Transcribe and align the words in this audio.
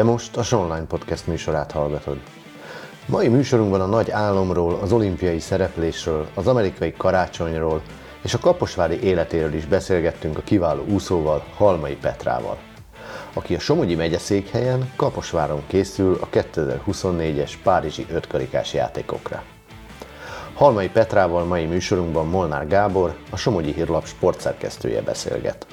Te 0.00 0.06
most 0.06 0.36
a 0.36 0.42
Sonline 0.42 0.86
Podcast 0.86 1.26
műsorát 1.26 1.72
hallgatod. 1.72 2.20
Mai 3.06 3.28
műsorunkban 3.28 3.80
a 3.80 3.86
nagy 3.86 4.10
álomról, 4.10 4.78
az 4.82 4.92
olimpiai 4.92 5.38
szereplésről, 5.38 6.26
az 6.34 6.46
amerikai 6.46 6.92
karácsonyról 6.92 7.82
és 8.22 8.34
a 8.34 8.38
kaposvári 8.38 9.00
életéről 9.02 9.54
is 9.54 9.66
beszélgettünk 9.66 10.38
a 10.38 10.42
kiváló 10.42 10.84
úszóval, 10.84 11.44
Halmai 11.56 11.96
Petrával, 11.96 12.58
aki 13.32 13.54
a 13.54 13.58
Somogyi 13.58 13.94
megyeszékhelyen 13.94 14.92
Kaposváron 14.96 15.62
készül 15.66 16.18
a 16.20 16.28
2024-es 16.28 17.52
Párizsi 17.62 18.06
ötkarikás 18.10 18.74
játékokra. 18.74 19.42
Halmai 20.54 20.88
Petrával 20.88 21.44
mai 21.44 21.64
műsorunkban 21.64 22.28
Molnár 22.28 22.66
Gábor, 22.66 23.16
a 23.30 23.36
Somogyi 23.36 23.72
Hírlap 23.72 24.06
sportszerkesztője 24.06 25.02
beszélget. 25.02 25.66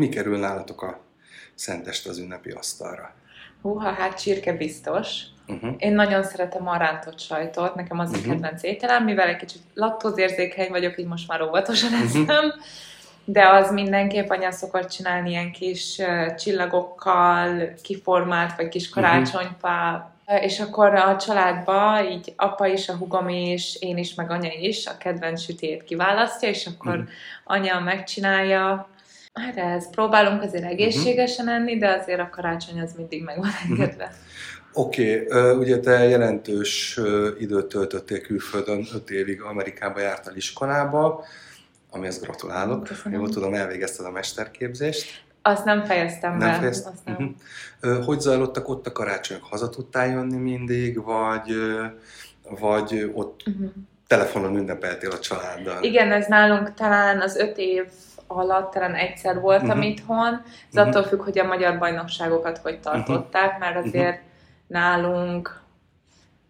Mi 0.00 0.08
kerül 0.08 0.38
nálatok 0.38 0.82
a 0.82 1.00
szentest 1.54 2.06
az 2.06 2.18
ünnepi 2.18 2.50
asztalra? 2.50 3.14
Húha, 3.62 3.90
hát 3.92 4.20
csirke 4.20 4.52
biztos. 4.52 5.20
Uh-huh. 5.48 5.74
Én 5.78 5.92
nagyon 5.92 6.22
szeretem 6.22 6.68
a 6.68 6.76
rántott 6.76 7.20
sajtot, 7.20 7.74
nekem 7.74 7.98
az 7.98 8.10
uh-huh. 8.10 8.24
a 8.24 8.28
kedvenc 8.28 8.62
ételem, 8.62 9.04
mivel 9.04 9.28
egy 9.28 9.36
kicsit 9.36 9.62
laktózérzékeny 9.74 10.70
vagyok, 10.70 10.98
így 10.98 11.06
most 11.06 11.28
már 11.28 11.42
óvatosan 11.42 11.92
uh-huh. 11.92 12.04
eszem. 12.04 12.52
De 13.24 13.48
az 13.48 13.72
mindenképp 13.72 14.30
anya 14.30 14.50
szokott 14.50 14.88
csinálni 14.88 15.30
ilyen 15.30 15.52
kis 15.52 15.98
uh, 15.98 16.34
csillagokkal, 16.34 17.72
kiformált, 17.82 18.56
vagy 18.56 18.68
kis 18.68 18.88
karácsonypá. 18.88 20.12
Uh-huh. 20.26 20.44
És 20.44 20.60
akkor 20.60 20.94
a 20.94 21.16
családba 21.16 22.08
így 22.10 22.32
apa 22.36 22.66
is, 22.66 22.88
a 22.88 22.96
hugom 22.96 23.28
is, 23.28 23.76
én 23.80 23.96
is, 23.96 24.14
meg 24.14 24.30
anya 24.30 24.52
is 24.60 24.86
a 24.86 24.96
kedvenc 24.96 25.42
sütét 25.42 25.84
kiválasztja, 25.84 26.48
és 26.48 26.66
akkor 26.66 26.94
uh-huh. 26.94 27.08
anya 27.44 27.80
megcsinálja, 27.80 28.88
Hát 29.32 29.56
ez 29.56 29.90
próbálunk 29.90 30.42
azért 30.42 30.64
egészségesen 30.64 31.48
enni, 31.48 31.78
de 31.78 31.88
azért 31.88 32.20
a 32.20 32.30
karácsony 32.30 32.80
az 32.80 32.92
mindig 32.96 33.22
meg 33.22 33.36
van 33.36 33.50
engedve. 33.68 34.04
Uh-huh. 34.04 34.18
Oké, 34.72 35.26
okay. 35.26 35.56
ugye 35.56 35.78
te 35.78 36.08
jelentős 36.08 37.00
időt 37.38 37.66
töltöttél 37.66 38.20
külföldön, 38.20 38.86
5 38.94 39.10
évig 39.10 39.42
Amerikába 39.42 40.00
jártál 40.00 40.36
iskolába, 40.36 41.24
amihez 41.90 42.20
gratulálok. 42.20 42.84
Köszönöm. 42.84 43.18
Jól 43.18 43.28
tudom, 43.28 43.54
elvégezted 43.54 44.06
a 44.06 44.10
mesterképzést. 44.10 45.24
Azt 45.42 45.64
nem 45.64 45.84
fejeztem 45.84 46.36
nem 46.36 46.48
be. 46.48 46.58
Fejeztem? 46.58 46.92
Azt 46.92 47.04
nem. 47.04 47.36
Uh-huh. 47.82 48.04
Hogy 48.04 48.20
zajlottak 48.20 48.68
ott 48.68 48.86
a 48.86 48.92
karácsonyok? 48.92 49.44
Haza 49.44 49.68
tudtál 49.68 50.06
jönni 50.06 50.36
mindig, 50.36 51.04
vagy, 51.04 51.54
vagy 52.60 53.10
ott 53.14 53.42
uh-huh. 53.46 53.70
telefonon 54.06 54.56
ünnepeltél 54.56 55.10
a 55.10 55.18
családdal? 55.18 55.82
Igen, 55.82 56.12
ez 56.12 56.26
nálunk 56.26 56.74
talán 56.74 57.20
az 57.20 57.36
öt 57.36 57.58
év 57.58 57.84
alatt 58.36 58.72
talán 58.72 58.94
egyszer 58.94 59.40
voltam 59.40 59.68
uh-huh. 59.68 59.86
itthon. 59.86 60.42
Ez 60.44 60.76
uh-huh. 60.76 60.88
attól 60.88 61.02
függ, 61.02 61.22
hogy 61.22 61.38
a 61.38 61.44
magyar 61.44 61.78
bajnokságokat 61.78 62.58
hogy 62.58 62.80
tartották, 62.80 63.58
mert 63.58 63.76
azért 63.76 64.08
uh-huh. 64.08 64.24
nálunk 64.66 65.60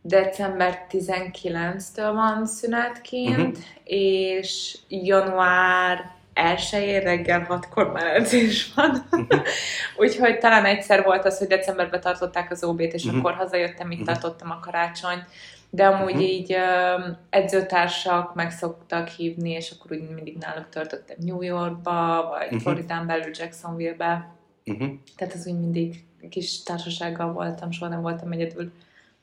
december 0.03 0.87
19-től 0.91 2.11
van 2.15 2.47
szünetként, 2.47 3.39
uh-huh. 3.39 3.65
és 3.85 4.79
január 4.89 6.11
elsőjén 6.35 7.01
reggel 7.01 7.41
hatkor 7.41 7.93
már 7.93 8.07
edzés 8.07 8.73
van. 8.75 9.07
Uh-huh. 9.11 9.41
Úgyhogy 9.97 10.39
talán 10.39 10.65
egyszer 10.65 11.05
volt 11.05 11.25
az, 11.25 11.39
hogy 11.39 11.47
decemberben 11.47 12.01
tartották 12.01 12.51
az 12.51 12.65
OB-t, 12.65 12.93
és 12.93 13.05
uh-huh. 13.05 13.21
akkor 13.21 13.35
hazajöttem, 13.35 13.91
itt 13.91 14.01
uh-huh. 14.01 14.15
tartottam 14.15 14.51
a 14.51 14.61
karácsonyt 14.61 15.25
de 15.71 15.87
amúgy 15.87 16.11
uh-huh. 16.11 16.29
így 16.29 16.53
uh, 16.55 17.17
edzőtársak 17.31 18.35
meg 18.35 18.51
szoktak 18.51 19.09
hívni, 19.09 19.51
és 19.51 19.71
akkor 19.71 19.97
úgy 19.97 20.11
mindig 20.15 20.37
náluk 20.37 20.69
töltöttem 20.69 21.17
New 21.21 21.43
Yorkba, 21.43 22.27
vagy 22.31 22.45
uh-huh. 22.45 22.61
Floridán 22.61 23.07
belül 23.07 23.31
Jacksonville-be. 23.35 24.35
Uh-huh. 24.67 24.89
Tehát 25.17 25.35
az 25.35 25.47
úgy 25.47 25.59
mindig 25.59 26.05
kis 26.31 26.63
társasággal 26.63 27.33
voltam, 27.33 27.71
soha 27.71 27.91
nem 27.91 28.01
voltam 28.01 28.33
egyedül. 28.33 28.73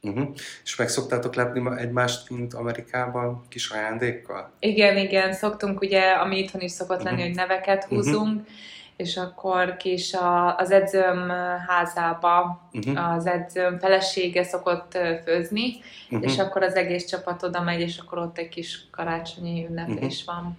Uh-huh. 0.01 0.29
És 0.63 0.75
meg 0.75 0.89
szoktátok 0.89 1.35
látni 1.35 1.61
egymást 1.77 2.29
mint 2.29 2.53
Amerikában 2.53 3.45
kis 3.49 3.69
ajándékkal? 3.69 4.51
Igen, 4.59 4.97
igen, 4.97 5.33
szoktunk 5.33 5.81
ugye, 5.81 6.11
ami 6.11 6.37
itthon 6.37 6.61
is 6.61 6.71
szokott 6.71 7.03
lenni, 7.03 7.15
uh-huh. 7.15 7.27
hogy 7.27 7.35
neveket 7.35 7.83
húzunk, 7.83 8.39
uh-huh 8.39 8.55
és 8.97 9.17
akkor 9.17 9.77
kis 9.77 10.13
a, 10.13 10.55
az 10.55 10.71
edzőm 10.71 11.29
házába 11.67 12.61
uh-huh. 12.73 13.13
az 13.13 13.25
edzőm 13.25 13.79
felesége 13.79 14.43
szokott 14.43 14.97
főzni, 15.25 15.73
uh-huh. 16.09 16.31
és 16.31 16.37
akkor 16.37 16.63
az 16.63 16.75
egész 16.75 17.05
csapat 17.05 17.43
oda 17.43 17.61
megy, 17.61 17.79
és 17.79 17.97
akkor 17.97 18.17
ott 18.17 18.37
egy 18.37 18.49
kis 18.49 18.87
karácsonyi 18.91 19.65
ünneplés 19.69 20.21
uh-huh. 20.21 20.43
van. 20.43 20.57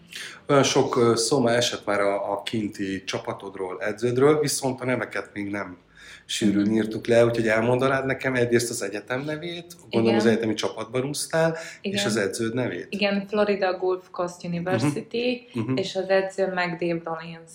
Olyan 0.49 0.63
sok 0.63 1.13
szó 1.17 1.41
már 1.41 1.57
esett 1.57 1.85
már 1.87 2.01
a, 2.01 2.33
a 2.33 2.43
kinti 2.43 3.05
csapatodról, 3.05 3.81
edződről, 3.81 4.41
viszont 4.41 4.81
a 4.81 4.85
neveket 4.85 5.31
még 5.33 5.51
nem 5.51 5.79
sűrűn 6.27 6.73
írtuk 6.73 7.07
le, 7.07 7.25
úgyhogy 7.25 7.49
elmondanád 7.49 8.07
nekem 8.07 8.35
egyrészt 8.35 8.71
az 8.71 8.83
egyetem 8.83 9.21
nevét, 9.21 9.77
gondolom 9.81 10.07
Igen. 10.07 10.19
az 10.19 10.27
egyetemi 10.27 10.55
csapatban 10.55 11.05
úsztál, 11.05 11.57
Igen. 11.81 11.99
és 11.99 12.05
az 12.05 12.17
edződ 12.17 12.55
nevét. 12.55 12.87
Igen, 12.91 13.27
Florida 13.27 13.79
Gulf 13.79 14.05
Coast 14.11 14.45
University, 14.45 15.47
uh-huh. 15.47 15.63
Uh-huh. 15.63 15.79
és 15.79 15.97
az 15.97 16.09
edző 16.09 16.53
meg 16.53 16.77
Dave 16.79 17.01
Rollins. 17.05 17.53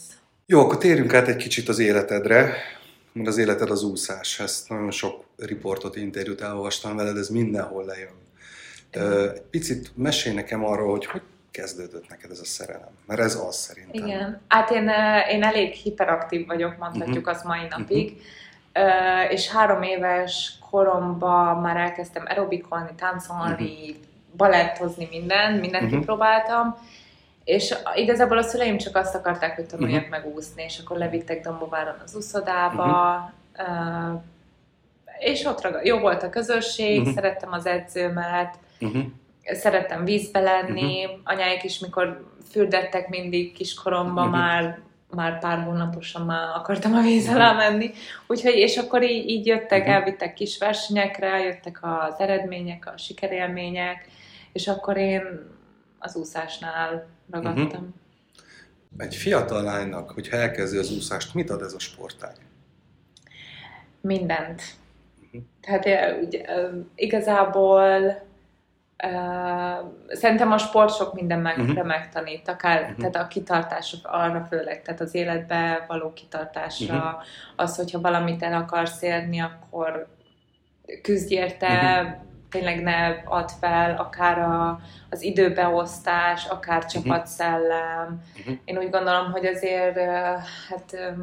Jó, 0.53 0.59
akkor 0.59 0.77
térjünk 0.77 1.13
át 1.13 1.27
egy 1.27 1.35
kicsit 1.35 1.69
az 1.69 1.79
életedre, 1.79 2.53
mert 3.11 3.27
az 3.27 3.37
életed 3.37 3.69
az 3.69 3.83
úszás. 3.83 4.39
Ezt 4.39 4.69
nagyon 4.69 4.91
sok 4.91 5.23
riportot, 5.37 5.95
interjút 5.95 6.41
elolvastam 6.41 6.95
veled, 6.95 7.17
ez 7.17 7.29
mindenhol 7.29 7.85
lejön. 7.85 8.13
Egy 8.91 9.41
picit 9.41 9.91
mesélj 9.95 10.35
nekem 10.35 10.65
arról, 10.65 10.89
hogy 10.89 11.05
hogy 11.05 11.21
kezdődött 11.51 12.09
neked 12.09 12.31
ez 12.31 12.39
a 12.39 12.45
szerelem? 12.45 12.89
Mert 13.05 13.19
ez 13.19 13.35
az 13.47 13.55
szerintem. 13.55 14.05
Igen, 14.05 14.41
hát 14.47 14.71
én, 14.71 14.89
én 15.29 15.43
elég 15.43 15.73
hiperaktív 15.73 16.45
vagyok, 16.45 16.77
mondhatjuk 16.77 17.17
uh-huh. 17.17 17.33
azt 17.33 17.43
mai 17.43 17.67
napig. 17.69 18.21
Uh-huh. 18.73 19.31
És 19.31 19.49
három 19.49 19.81
éves 19.81 20.57
koromban 20.69 21.61
már 21.61 21.77
elkezdtem 21.77 22.23
aerobikolni, 22.27 22.91
táncolni, 22.97 23.71
uh-huh. 23.81 23.95
balettozni, 24.37 25.07
minden, 25.11 25.53
mindent 25.53 25.83
uh-huh. 25.83 25.99
kipróbáltam 25.99 26.77
és 27.43 27.75
igazából 27.95 28.37
a 28.37 28.41
szüleim 28.41 28.77
csak 28.77 28.95
azt 28.95 29.15
akarták, 29.15 29.55
hogy 29.55 29.65
tanuljak 29.65 30.03
uh-huh. 30.03 30.23
meg 30.23 30.35
úszni, 30.35 30.63
és 30.63 30.79
akkor 30.83 30.97
levittek 30.97 31.43
Dombováron 31.43 31.95
az 32.03 32.15
úszodába, 32.15 32.85
uh-huh. 33.57 34.13
uh, 34.13 34.21
és 35.19 35.45
ott 35.45 35.61
ragad, 35.61 35.85
jó 35.85 35.99
volt 35.99 36.23
a 36.23 36.29
közösség, 36.29 36.99
uh-huh. 36.99 37.13
szerettem 37.13 37.51
az 37.51 37.65
edzőmet, 37.65 38.55
uh-huh. 38.79 39.03
szerettem 39.43 40.05
vízbe 40.05 40.39
lenni, 40.39 41.05
uh-huh. 41.05 41.19
anyáik 41.23 41.63
is, 41.63 41.79
mikor 41.79 42.31
fürdettek 42.51 43.09
mindig 43.09 43.53
kiskoromban 43.53 44.27
uh-huh. 44.27 44.41
már, 44.41 44.79
már 45.09 45.39
pár 45.39 45.63
hónaposan 45.63 46.25
már 46.25 46.47
akartam 46.55 46.93
a 46.93 47.01
víz 47.01 47.29
alá 47.29 47.53
menni, 47.53 47.91
úgyhogy, 48.27 48.55
és 48.55 48.77
akkor 48.77 49.03
így, 49.03 49.29
így 49.29 49.45
jöttek, 49.45 49.79
uh-huh. 49.79 49.95
elvittek 49.95 50.33
kis 50.33 50.57
versenyekre, 50.57 51.43
jöttek 51.43 51.79
az 51.81 52.19
eredmények, 52.19 52.91
a 52.95 52.97
sikerélmények, 52.97 54.07
és 54.53 54.67
akkor 54.67 54.97
én 54.97 55.51
az 56.03 56.15
úszásnál 56.15 57.05
ragadtam. 57.31 57.65
Uh-huh. 57.65 57.93
Egy 58.97 59.15
fiatal 59.15 59.63
lánynak, 59.63 60.11
hogyha 60.11 60.37
elkezdi 60.37 60.77
az 60.77 60.95
úszást, 60.95 61.33
mit 61.33 61.49
ad 61.49 61.61
ez 61.61 61.73
a 61.73 61.79
sportág? 61.79 62.35
Mindent. 64.01 64.61
Uh-huh. 65.25 65.41
Tehát 65.61 65.85
ugye, 66.25 66.45
igazából 66.95 68.21
Uh, 69.05 69.91
szerintem 70.07 70.51
a 70.51 70.57
sport 70.57 70.95
sok 70.95 71.13
minden 71.13 71.39
meg, 71.39 71.57
uh-huh. 71.57 71.85
megtanít, 71.85 72.47
akár 72.47 72.81
uh-huh. 72.81 72.97
tehát 72.97 73.15
a 73.15 73.27
kitartás 73.27 73.95
arra 74.03 74.45
főleg, 74.49 74.81
tehát 74.81 75.01
az 75.01 75.15
életbe 75.15 75.85
való 75.87 76.13
kitartásra, 76.13 76.95
uh-huh. 76.95 77.21
az, 77.55 77.75
hogyha 77.75 78.01
valamit 78.01 78.43
el 78.43 78.53
akarsz 78.53 79.01
érni, 79.01 79.39
akkor 79.39 80.07
küzdj 81.01 81.33
érte, 81.33 82.01
uh-huh 82.01 82.31
tényleg 82.53 82.83
ne 82.83 83.07
add 83.25 83.47
fel, 83.59 83.95
akár 83.95 84.39
a, 84.39 84.79
az 85.09 85.21
időbeosztás, 85.21 86.45
akár 86.45 86.77
mhm. 86.77 86.87
csapatszellem. 86.87 88.21
Uh-huh. 88.39 88.55
Én 88.65 88.77
úgy 88.77 88.89
gondolom, 88.89 89.31
hogy 89.31 89.45
azért 89.45 89.99
hát 90.69 91.15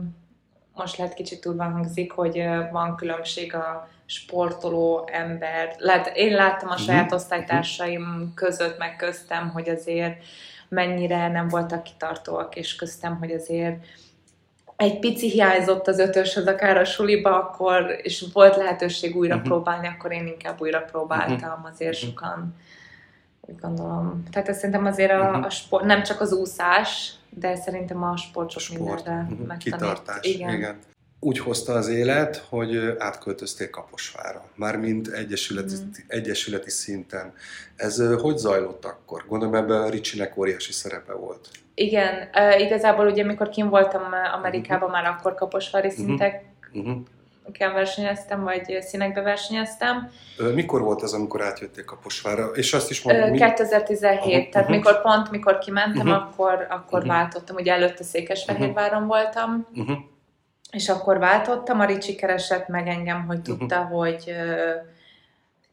most 0.74 0.96
lehet 0.96 1.14
kicsit 1.14 1.40
túl 1.40 1.56
hangzik, 1.56 2.12
hogy 2.12 2.44
van 2.72 2.96
különbség 2.96 3.54
a 3.54 3.88
sportoló 4.06 5.08
ember. 5.12 5.74
Lát, 5.78 6.10
én 6.14 6.34
láttam 6.34 6.68
a 6.68 6.74
mhm. 6.74 6.82
saját 6.82 7.12
osztálytársaim 7.12 8.32
között, 8.34 8.78
meg 8.78 8.96
köztem, 8.96 9.50
hogy 9.50 9.68
azért 9.68 10.22
mennyire 10.68 11.28
nem 11.28 11.48
voltak 11.48 11.82
kitartóak, 11.82 12.56
és 12.56 12.76
köztem, 12.76 13.16
hogy 13.18 13.32
azért 13.32 13.84
egy 14.80 14.98
pici 14.98 15.30
hiányzott 15.30 15.88
az 15.88 15.98
ötöshöz 15.98 16.46
akár 16.46 16.76
a 16.76 16.84
suliba, 16.84 17.36
akkor, 17.36 17.98
és 18.02 18.24
volt 18.32 18.56
lehetőség 18.56 19.16
újra 19.16 19.34
uh-huh. 19.34 19.48
próbálni, 19.48 19.86
akkor 19.86 20.12
én 20.12 20.26
inkább 20.26 20.60
újra 20.60 20.80
próbáltam, 20.80 21.50
uh-huh. 21.50 21.70
azért 21.72 21.94
uh-huh. 21.94 22.10
sokan, 22.10 22.54
úgy 23.40 23.58
gondolom. 23.60 24.22
Tehát 24.30 24.48
ez 24.48 24.56
szerintem 24.56 24.86
azért 24.86 25.10
a, 25.10 25.28
uh-huh. 25.28 25.44
a 25.44 25.50
sport, 25.50 25.84
nem 25.84 26.02
csak 26.02 26.20
az 26.20 26.32
úszás, 26.32 27.12
de 27.30 27.56
szerintem 27.56 28.02
a 28.02 28.16
sport 28.16 28.50
sok 28.50 28.60
sport. 28.60 29.04
mindenre 29.04 29.26
uh-huh. 29.30 29.56
Kitartás, 29.56 30.26
igen. 30.26 30.54
igen. 30.54 30.78
Úgy 31.20 31.38
hozta 31.38 31.72
az 31.72 31.88
élet, 31.88 32.44
hogy 32.48 32.94
átköltöztél 32.98 33.70
Kaposvára, 33.70 34.44
mármint 34.54 35.08
egyesületi, 35.08 35.74
mm. 35.74 35.90
egyesületi 36.06 36.70
szinten. 36.70 37.32
Ez 37.76 38.02
hogy 38.20 38.36
zajlott 38.36 38.84
akkor? 38.84 39.24
Gondolom 39.28 39.54
ebben 39.54 39.82
a 39.82 39.88
Ricsinek 39.88 40.36
óriási 40.36 40.72
szerepe 40.72 41.12
volt. 41.12 41.48
Igen, 41.74 42.28
uh, 42.34 42.60
igazából 42.60 43.06
ugye 43.06 43.24
mikor 43.24 43.48
kim 43.48 43.68
voltam 43.68 44.02
Amerikában, 44.34 44.88
uh-huh. 44.88 45.02
már 45.02 45.16
akkor 45.16 45.34
kaposvári 45.34 45.88
uh-huh. 45.88 46.04
szintek 46.04 46.44
uh-huh 46.72 46.98
versenyeztem, 47.58 48.42
vagy 48.42 48.80
színekbe 48.80 49.20
versenyeztem. 49.20 50.10
Mikor 50.54 50.80
volt 50.80 51.02
az, 51.02 51.12
amikor 51.12 51.42
átjöttél 51.42 51.84
Kaposvára? 51.84 52.46
És 52.46 52.72
azt 52.72 52.90
is 52.90 53.02
mondom, 53.02 53.32
2017, 53.32 54.24
mi? 54.24 54.34
uh-huh. 54.34 54.52
tehát 54.52 54.68
mikor 54.68 55.02
pont, 55.02 55.30
mikor 55.30 55.58
kimentem, 55.58 56.06
uh-huh. 56.06 56.22
akkor, 56.22 56.66
akkor 56.70 56.98
uh-huh. 56.98 57.14
váltottam. 57.14 57.56
Ugye 57.56 57.72
előtte 57.72 58.04
Székesfehérváron 58.04 59.02
uh-huh. 59.02 59.16
voltam, 59.16 59.66
uh-huh. 59.74 59.98
És 60.70 60.88
akkor 60.88 61.18
váltottam. 61.18 61.80
A 61.80 61.84
Ricsi 61.84 62.14
keresett 62.14 62.68
meg 62.68 62.88
engem, 62.88 63.26
hogy 63.26 63.40
tudta, 63.42 63.80
uh-huh. 63.80 63.98
hogy 63.98 64.34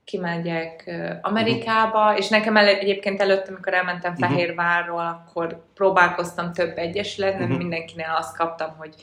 kimegyek 0.04 0.92
Amerikába, 1.22 2.04
uh-huh. 2.04 2.18
és 2.18 2.28
nekem 2.28 2.58
el, 2.58 2.68
egyébként 2.68 3.22
előtte, 3.22 3.52
amikor 3.52 3.74
elmentem 3.74 4.12
uh-huh. 4.12 4.28
Fehérvárról, 4.28 5.00
akkor 5.00 5.64
próbálkoztam 5.74 6.54
több 6.54 6.78
egyesület, 6.78 7.34
nem 7.34 7.42
uh-huh. 7.42 7.58
mindenkinél 7.58 8.16
azt 8.18 8.38
kaptam, 8.38 8.76
hogy 8.78 8.96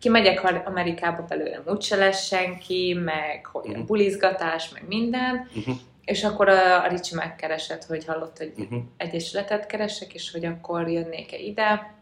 kimegyek 0.00 0.66
Amerikába 0.66 1.22
belőlem 1.22 1.62
úgyse 1.66 1.96
lesz 1.96 2.26
senki, 2.26 2.98
meg 3.04 3.46
hogy 3.46 3.68
uh-huh. 3.68 3.84
bulizgatás, 3.84 4.70
meg 4.70 4.82
minden, 4.86 5.48
uh-huh. 5.56 5.74
és 6.04 6.24
akkor 6.24 6.48
a, 6.48 6.84
a 6.84 6.88
Ricsi 6.88 7.14
megkeresett, 7.14 7.84
hogy 7.84 8.04
hallott, 8.04 8.38
hogy 8.38 8.52
uh-huh. 8.56 8.82
egyesületet 8.96 9.66
keresek, 9.66 10.14
és 10.14 10.30
hogy 10.30 10.44
akkor 10.44 10.88
jönnék-e 10.88 11.36
ide, 11.36 11.96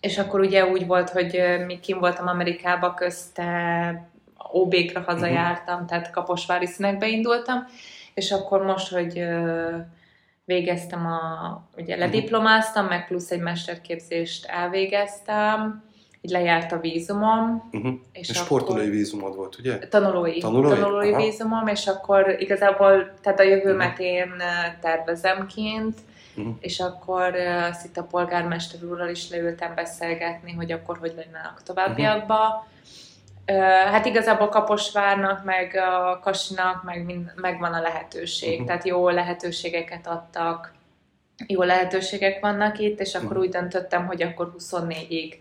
és 0.00 0.18
akkor 0.18 0.40
ugye 0.40 0.66
úgy 0.66 0.86
volt, 0.86 1.10
hogy 1.10 1.42
mi 1.66 1.80
kim 1.80 1.98
voltam 1.98 2.26
Amerikába 2.26 2.94
közte, 2.94 4.10
OB-kra 4.52 5.00
hazajártam, 5.00 5.74
uh-huh. 5.74 5.88
tehát 5.88 6.10
Kaposvári 6.10 6.66
színekbe 6.66 7.08
indultam, 7.08 7.64
és 8.14 8.32
akkor 8.32 8.62
most, 8.62 8.92
hogy 8.92 9.24
végeztem 10.44 11.06
a, 11.06 11.20
ugye 11.76 11.96
lediplomáztam, 11.96 12.86
meg 12.86 13.06
plusz 13.06 13.30
egy 13.30 13.40
mesterképzést 13.40 14.46
elvégeztem, 14.46 15.82
így 16.20 16.30
lejárt 16.30 16.72
a 16.72 16.80
vízumom. 16.80 17.68
Uh-huh. 17.72 17.94
És, 18.12 18.28
és 18.28 18.36
sportolói 18.36 18.88
vízumod 18.88 19.36
volt, 19.36 19.58
ugye? 19.58 19.78
Tanulói. 19.78 20.38
Tanulói, 20.38 20.78
tanulói 20.78 21.14
vízumom, 21.14 21.66
és 21.66 21.86
akkor 21.86 22.36
igazából, 22.38 23.14
tehát 23.22 23.40
a 23.40 23.42
jövőmet 23.42 23.92
uh-huh. 23.92 24.06
én 24.06 24.32
tervezem 24.80 25.46
kint, 25.46 25.98
uh-huh. 26.36 26.54
és 26.60 26.80
akkor 26.80 27.34
azt 27.70 27.84
itt 27.84 27.96
a 27.96 28.02
polgármester 28.02 28.84
úrral 28.84 29.08
is 29.08 29.30
leültem 29.30 29.74
beszélgetni, 29.74 30.52
hogy 30.52 30.72
akkor 30.72 30.98
hogy 30.98 31.12
lenne 31.16 31.54
a 31.56 31.62
továbbiakban. 31.64 32.50
Uh-huh. 32.50 32.70
Uh, 33.46 33.90
hát 33.90 34.06
igazából 34.06 34.48
Kaposvárnak, 34.48 35.44
meg 35.44 35.74
a 35.74 36.18
Kasinak 36.22 36.82
meg 36.82 37.04
mind, 37.04 37.32
megvan 37.36 37.72
a 37.72 37.80
lehetőség, 37.80 38.52
uh-huh. 38.52 38.66
tehát 38.66 38.84
jó 38.84 39.08
lehetőségeket 39.08 40.06
adtak, 40.06 40.74
jó 41.46 41.62
lehetőségek 41.62 42.40
vannak 42.40 42.78
itt, 42.78 43.00
és 43.00 43.14
akkor 43.14 43.26
uh-huh. 43.26 43.42
úgy 43.42 43.48
döntöttem, 43.48 44.06
hogy 44.06 44.22
akkor 44.22 44.54
24-ig 44.58 45.34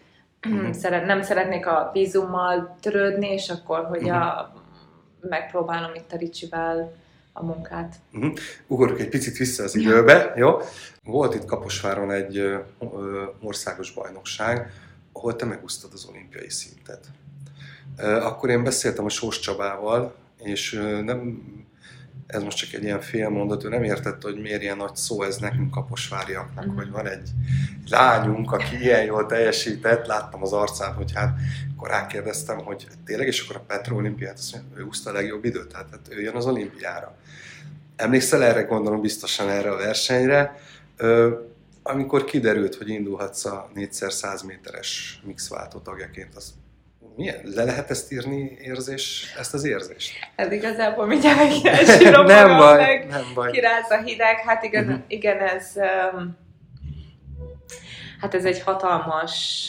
uh-huh. 0.48 0.72
szeret, 0.82 1.06
nem 1.06 1.22
szeretnék 1.22 1.68
a 1.68 1.90
vízummal 1.94 2.78
törődni, 2.82 3.28
és 3.28 3.50
akkor, 3.50 3.86
hogy 3.86 4.04
uh-huh. 4.04 4.22
a, 4.22 4.54
megpróbálom 5.22 5.96
itt 5.96 6.12
a 6.12 6.18
Ricsivel 6.18 6.94
a 7.34 7.44
munkát. 7.44 7.96
Uh-huh. 8.14 8.34
Ugorjuk 8.68 9.00
egy 9.00 9.10
picit 9.10 9.38
vissza 9.38 9.64
az 9.64 9.76
időbe, 9.76 10.34
jó? 10.36 10.60
Volt 11.04 11.36
itt 11.36 11.46
Kaposváron 11.46 12.12
egy 12.12 12.38
ö, 12.38 12.60
ö, 12.80 13.24
országos 13.42 13.92
bajnokság, 13.94 14.72
ahol 15.14 15.36
te 15.36 15.46
megúsztad 15.46 15.94
az 15.94 16.06
olimpiai 16.06 16.50
szintet. 16.50 17.08
Akkor 17.98 18.50
én 18.50 18.64
beszéltem 18.64 19.06
a 19.06 19.10
Sós 19.10 19.40
Csabával, 19.40 20.16
és 20.38 20.72
nem 21.04 21.44
ez 22.32 22.44
most 22.44 22.58
csak 22.58 22.74
egy 22.74 22.84
ilyen 22.84 23.02
félmondat, 23.02 23.64
ő 23.64 23.70
nem 23.70 23.84
értette, 23.84 24.28
hogy 24.28 24.42
miért 24.42 24.62
ilyen 24.62 24.78
nagy 24.78 24.96
szó 24.96 25.24
ez 25.24 25.38
nekünk 25.38 25.72
kaposváriaknak, 25.72 26.66
mm. 26.66 26.76
hogy 26.76 26.92
van 26.92 27.08
egy 27.08 27.30
lányunk, 27.90 28.52
aki 28.52 28.82
ilyen 28.82 29.04
jól 29.04 29.26
teljesített, 29.26 30.06
láttam 30.06 30.42
az 30.42 30.54
arcán, 30.54 30.94
hogy 30.94 31.12
hát 31.14 31.38
akkor 31.76 31.90
rákérdeztem, 31.90 32.58
hogy 32.58 32.88
tényleg, 33.06 33.28
és 33.28 33.42
akkor 33.42 33.56
a 33.56 33.64
Petro 33.68 33.96
olimpiát, 33.96 34.38
azt 34.38 34.54
mondja, 34.54 34.78
ő 34.78 34.84
úszta 34.84 35.10
a 35.10 35.14
legjobb 35.14 35.46
időt, 35.46 35.68
tehát 35.68 35.88
hát 35.92 36.08
ő 36.10 36.22
jön 36.22 36.36
az 36.36 36.46
olimpiára. 36.46 37.18
Emlékszel 37.96 38.44
erre, 38.44 38.62
gondolom 38.62 39.02
biztosan 39.02 39.50
erre 39.50 39.72
a 39.72 39.78
versenyre, 39.78 40.60
ö, 40.98 41.36
amikor 41.84 42.24
kiderült, 42.24 42.76
hogy 42.76 42.90
indulhatsz 42.90 43.46
a 43.46 43.72
4x100 43.76 44.46
méteres 44.46 45.22
mixváltó 45.26 45.80
tagjaként, 45.80 46.36
az 46.36 46.54
milyen? 47.16 47.42
Le 47.44 47.64
lehet 47.64 47.90
ezt 47.90 48.12
írni 48.12 48.58
érzés, 48.62 49.34
ezt 49.38 49.54
az 49.54 49.64
érzést? 49.64 50.12
Ez 50.36 50.52
igazából 50.52 51.06
mindjárt 51.06 51.64
meg 51.64 52.12
nem 52.26 52.58
baj, 52.58 52.78
meg 52.78 53.08
nem 53.08 53.32
baj. 53.34 53.52
kiráz 53.52 53.92
a 53.92 54.02
hideg. 54.04 54.38
Hát 54.38 54.64
igen, 54.64 54.86
uh-huh. 54.86 55.02
igen 55.08 55.40
ez 55.40 55.74
um, 55.76 56.38
hát 58.20 58.34
ez 58.34 58.46
egy 58.46 58.62
hatalmas 58.62 59.66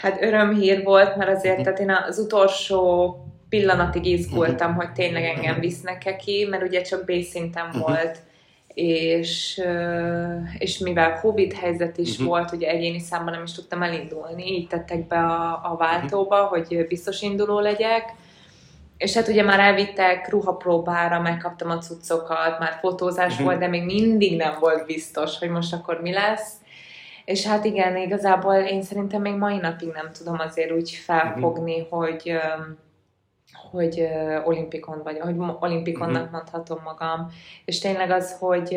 hát 0.00 0.22
örömhír 0.22 0.82
volt, 0.82 1.16
mert 1.16 1.30
azért, 1.30 1.58
uh-huh. 1.58 1.64
tehát 1.64 1.80
én 1.80 2.08
az 2.08 2.18
utolsó 2.18 3.16
pillanatig 3.48 4.06
izgultam, 4.06 4.70
uh-huh. 4.70 4.84
hogy 4.84 4.92
tényleg 4.92 5.24
engem 5.24 5.60
visznek-e 5.60 6.16
ki, 6.16 6.46
mert 6.50 6.62
ugye 6.62 6.82
csak 6.82 7.04
B-szinten 7.04 7.66
uh-huh. 7.66 7.82
volt 7.82 8.18
és, 8.76 9.62
és 10.58 10.78
mivel 10.78 11.20
Covid 11.20 11.52
helyzet 11.52 11.98
is 11.98 12.10
uh-huh. 12.10 12.26
volt, 12.26 12.52
ugye 12.52 12.68
egyéni 12.68 12.98
számban 12.98 13.34
nem 13.34 13.42
is 13.42 13.52
tudtam 13.52 13.82
elindulni, 13.82 14.52
így 14.52 14.68
tettek 14.68 15.06
be 15.06 15.18
a, 15.18 15.60
a 15.62 15.76
váltóba, 15.78 16.42
uh-huh. 16.42 16.50
hogy 16.50 16.86
biztos 16.88 17.22
induló 17.22 17.60
legyek, 17.60 18.12
és 18.96 19.14
hát 19.14 19.28
ugye 19.28 19.42
már 19.42 19.60
elvittek 19.60 20.28
ruhapróbára, 20.28 21.20
megkaptam 21.20 21.70
a 21.70 21.78
cuccokat, 21.78 22.58
már 22.58 22.78
fotózás 22.80 23.30
uh-huh. 23.32 23.46
volt, 23.46 23.58
de 23.58 23.66
még 23.66 23.84
mindig 23.84 24.36
nem 24.36 24.56
volt 24.60 24.86
biztos, 24.86 25.38
hogy 25.38 25.48
most 25.48 25.72
akkor 25.72 26.00
mi 26.00 26.12
lesz. 26.12 26.52
És 27.24 27.46
hát 27.46 27.64
igen, 27.64 27.96
igazából 27.96 28.54
én 28.54 28.82
szerintem 28.82 29.20
még 29.20 29.34
mai 29.34 29.56
napig 29.56 29.88
nem 29.88 30.10
tudom 30.18 30.38
azért 30.38 30.72
úgy 30.72 30.90
felfogni, 30.90 31.80
uh-huh. 31.80 31.98
hogy 31.98 32.32
hogy 33.70 34.08
olimpikon 34.44 35.00
vagy, 35.02 35.18
hogy 35.18 35.34
olimpikonnak 35.60 36.16
uh-huh. 36.16 36.32
mondhatom 36.32 36.78
magam. 36.84 37.30
És 37.64 37.78
tényleg 37.78 38.10
az, 38.10 38.36
hogy 38.38 38.68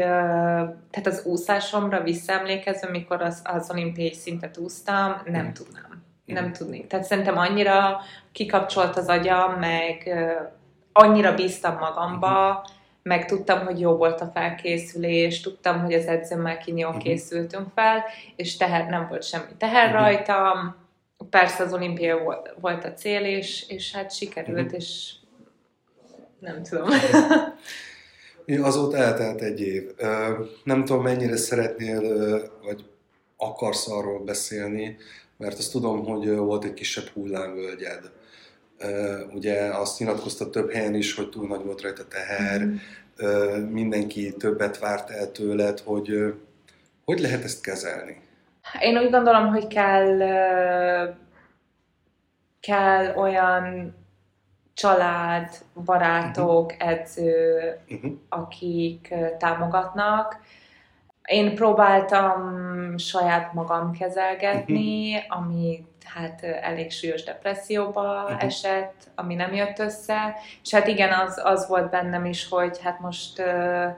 tehát 0.91 1.07
az 1.07 1.23
úszásomra 1.25 2.01
visszaemlékezve, 2.01 2.89
mikor 2.89 3.21
az, 3.21 3.41
az 3.43 3.71
olimpiai 3.71 4.13
szintet 4.13 4.57
úsztam, 4.57 5.21
nem 5.25 5.35
uh-huh. 5.35 5.51
tudnám. 5.51 6.03
Nem 6.25 6.51
tudnék. 6.51 6.87
Tehát 6.87 7.05
szerintem 7.05 7.37
annyira 7.37 7.99
kikapcsolt 8.31 8.97
az 8.97 9.07
agyam, 9.07 9.51
meg 9.51 10.09
annyira 10.93 11.35
bíztam 11.35 11.77
magamba, 11.77 12.49
uh-huh. 12.49 12.63
meg 13.03 13.25
tudtam, 13.25 13.65
hogy 13.65 13.79
jó 13.79 13.95
volt 13.95 14.21
a 14.21 14.31
felkészülés, 14.33 15.41
tudtam, 15.41 15.81
hogy 15.81 15.93
az 15.93 16.05
edzőmmel 16.05 16.57
ki 16.57 16.77
jól 16.77 16.87
uh-huh. 16.87 17.03
készültünk 17.03 17.67
fel, 17.75 18.03
és 18.35 18.57
teher 18.57 18.89
nem 18.89 19.07
volt 19.09 19.23
semmi 19.23 19.51
teher 19.57 19.85
uh-huh. 19.85 20.01
rajtam, 20.01 20.75
persze 21.29 21.63
az 21.63 21.73
olimpia 21.73 22.17
volt, 22.17 22.55
volt 22.59 22.85
a 22.85 22.93
cél, 22.93 23.25
és, 23.25 23.65
és 23.67 23.91
hát 23.91 24.15
sikerült, 24.15 24.59
uh-huh. 24.59 24.75
és 24.75 25.13
nem 26.39 26.63
tudom. 26.63 26.87
Azóta 28.61 28.97
eltelt 28.97 29.41
egy 29.41 29.61
év. 29.61 29.91
Nem 30.63 30.85
tudom, 30.85 31.03
mennyire 31.03 31.37
szeretnél, 31.37 32.01
vagy 32.63 32.85
akarsz 33.37 33.87
arról 33.87 34.19
beszélni, 34.19 34.97
mert 35.37 35.57
azt 35.57 35.71
tudom, 35.71 36.05
hogy 36.05 36.35
volt 36.35 36.63
egy 36.63 36.73
kisebb 36.73 37.07
hullámvölgyed. 37.07 38.11
Ugye 39.33 39.61
azt 39.61 39.99
nyilatkozta 39.99 40.49
több 40.49 40.71
helyen 40.71 40.95
is, 40.95 41.15
hogy 41.15 41.29
túl 41.29 41.47
nagy 41.47 41.63
volt 41.63 41.81
rajta 41.81 42.07
teher, 42.07 42.61
mm. 42.61 42.75
mindenki 43.61 44.33
többet 44.37 44.79
várt 44.79 45.09
el 45.09 45.31
tőled, 45.31 45.79
hogy 45.79 46.33
hogy 47.05 47.19
lehet 47.19 47.43
ezt 47.43 47.61
kezelni? 47.61 48.21
Én 48.79 48.97
úgy 48.97 49.09
gondolom, 49.09 49.47
hogy 49.47 49.67
kell, 49.67 50.17
kell 52.59 53.15
olyan 53.15 53.95
család, 54.73 55.49
barátok, 55.85 56.71
uh-huh. 56.71 56.89
edző, 56.89 57.77
uh-huh. 57.89 58.11
akik 58.29 59.13
támogatnak. 59.37 60.39
Én 61.25 61.55
próbáltam 61.55 62.97
saját 62.97 63.53
magam 63.53 63.91
kezelgetni, 63.91 65.15
uh-huh. 65.15 65.37
ami 65.37 65.85
hát 66.05 66.43
elég 66.43 66.91
súlyos 66.91 67.23
depresszióba 67.23 68.23
uh-huh. 68.23 68.43
esett, 68.43 69.07
ami 69.15 69.35
nem 69.35 69.53
jött 69.53 69.79
össze, 69.79 70.35
és 70.63 70.73
hát 70.73 70.87
igen, 70.87 71.13
az, 71.13 71.41
az 71.43 71.67
volt 71.67 71.89
bennem 71.89 72.25
is, 72.25 72.49
hogy 72.49 72.79
hát 72.81 72.99
most 72.99 73.39
uh, 73.39 73.95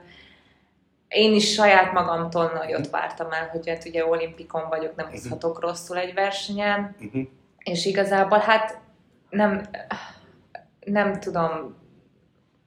én 1.12 1.34
is 1.34 1.52
saját 1.52 1.92
magamtól 1.92 2.50
nagyot 2.54 2.90
vártam 2.90 3.32
el, 3.32 3.48
hogy 3.48 3.68
hát 3.68 3.84
ugye 3.84 4.06
olimpikon 4.06 4.68
vagyok, 4.68 4.96
nem 4.96 5.10
húzhatok 5.10 5.50
uh-huh. 5.50 5.68
rosszul 5.68 5.96
egy 5.96 6.14
versenyen, 6.14 6.96
uh-huh. 7.00 7.22
és 7.58 7.86
igazából 7.86 8.38
hát 8.38 8.78
nem, 9.30 9.68
nem 10.84 11.20
tudom, 11.20 11.76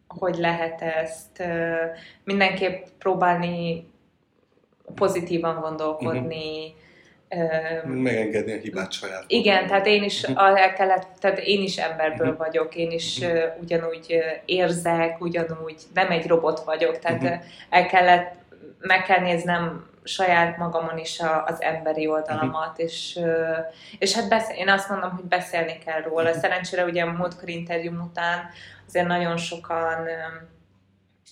hogy 0.08 0.36
lehet 0.36 0.82
ezt 0.82 1.44
mindenképp 2.24 2.86
próbálni 3.00 3.88
pozitívan 4.96 5.60
gondolkodni, 5.60 6.66
uh-huh 6.66 6.84
Megengedni 7.86 8.54
a 8.54 8.58
hibát 8.58 8.92
saját. 8.92 9.24
Igen, 9.28 9.68
tehát 9.68 9.86
én 9.86 10.04
is, 10.04 10.24
el 10.36 10.74
kellett, 10.74 11.08
tehát 11.20 11.40
én 11.40 11.62
is 11.62 11.78
emberből 11.78 12.38
vagyok, 12.38 12.76
én 12.76 12.92
is 12.92 13.20
ugyanúgy 13.62 14.20
érzek, 14.46 15.22
ugyanúgy 15.22 15.82
nem 15.94 16.12
egy 16.12 16.28
robot 16.28 16.64
vagyok, 16.64 17.00
tehát 17.00 17.46
el 17.70 17.86
kellett, 17.86 18.34
meg 18.80 19.04
kell 19.04 19.20
néznem 19.20 19.94
saját 20.04 20.58
magamon 20.58 20.98
is 20.98 21.20
a, 21.20 21.44
az 21.46 21.62
emberi 21.62 22.08
oldalamat, 22.08 22.70
uh-huh. 22.70 22.86
és, 22.86 23.20
és 24.00 24.14
hát 24.14 24.30
beszél, 24.30 24.56
én 24.56 24.70
azt 24.70 24.90
mondom, 24.90 25.12
hogy 25.12 25.24
beszélni 25.24 25.78
kell 25.86 26.02
róla. 26.02 26.34
Szerencsére 26.34 26.84
ugye 26.84 27.04
a 27.04 27.12
múltkor 27.12 27.50
interjúm 27.50 28.02
után 28.02 28.50
azért 28.88 29.08
nagyon 29.08 29.38
sokan 29.38 30.08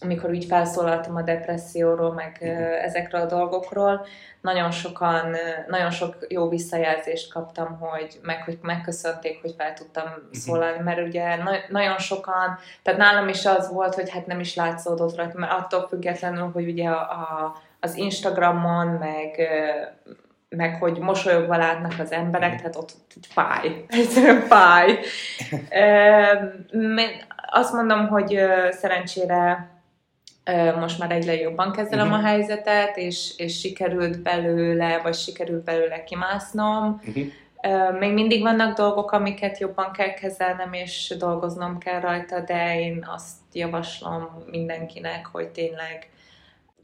amikor 0.01 0.29
úgy 0.29 0.45
felszólaltam 0.45 1.15
a 1.15 1.21
depresszióról, 1.21 2.13
meg 2.13 2.37
ezekről 2.81 3.21
a 3.21 3.25
dolgokról, 3.25 4.05
nagyon 4.41 4.71
sokan, 4.71 5.35
nagyon 5.67 5.91
sok 5.91 6.17
jó 6.29 6.49
visszajelzést 6.49 7.31
kaptam, 7.33 7.79
hogy 7.79 8.19
meg, 8.21 8.43
hogy 8.43 8.59
megköszönték, 8.61 9.41
hogy 9.41 9.53
fel 9.57 9.73
tudtam 9.73 10.03
uh-huh. 10.03 10.31
szólalni, 10.31 10.83
mert 10.83 11.07
ugye 11.07 11.35
na- 11.35 11.65
nagyon 11.69 11.97
sokan, 11.97 12.57
tehát 12.81 12.99
nálam 12.99 13.27
is 13.27 13.45
az 13.45 13.71
volt, 13.71 13.95
hogy 13.95 14.09
hát 14.09 14.25
nem 14.25 14.39
is 14.39 14.55
látszódott 14.55 15.15
rajta, 15.15 15.39
mert 15.39 15.51
attól 15.51 15.87
függetlenül, 15.87 16.51
hogy 16.53 16.67
ugye 16.67 16.89
a, 16.89 16.99
a 16.99 17.55
az 17.83 17.95
Instagramon, 17.95 18.87
meg, 18.87 19.49
meg 20.49 20.75
hogy 20.79 20.97
mosolyogva 20.97 21.57
látnak 21.57 21.93
az 21.99 22.11
emberek, 22.11 22.55
tehát 22.55 22.75
ott, 22.75 22.91
ott 23.17 23.25
fáj. 23.25 23.85
Egyszerűen 23.87 24.41
fáj. 24.41 24.99
Azt 27.51 27.73
mondom, 27.73 28.07
hogy 28.07 28.39
szerencsére 28.69 29.72
most 30.79 30.99
már 30.99 31.11
egyre 31.11 31.35
jobban 31.35 31.71
kezelem 31.71 32.07
uh-huh. 32.07 32.23
a 32.23 32.27
helyzetet, 32.27 32.97
és, 32.97 33.33
és 33.37 33.59
sikerült 33.59 34.21
belőle, 34.21 34.99
vagy 35.03 35.15
sikerült 35.15 35.63
belőle 35.63 36.03
kimásznom. 36.03 37.01
Uh-huh. 37.07 37.25
Még 37.99 38.13
mindig 38.13 38.41
vannak 38.41 38.77
dolgok, 38.77 39.11
amiket 39.11 39.57
jobban 39.57 39.91
kell 39.91 40.13
kezelnem, 40.13 40.73
és 40.73 41.15
dolgoznom 41.17 41.77
kell 41.77 41.99
rajta, 41.99 42.39
de 42.39 42.79
én 42.79 43.07
azt 43.15 43.37
javaslom 43.53 44.43
mindenkinek, 44.51 45.25
hogy 45.25 45.47
tényleg 45.47 46.09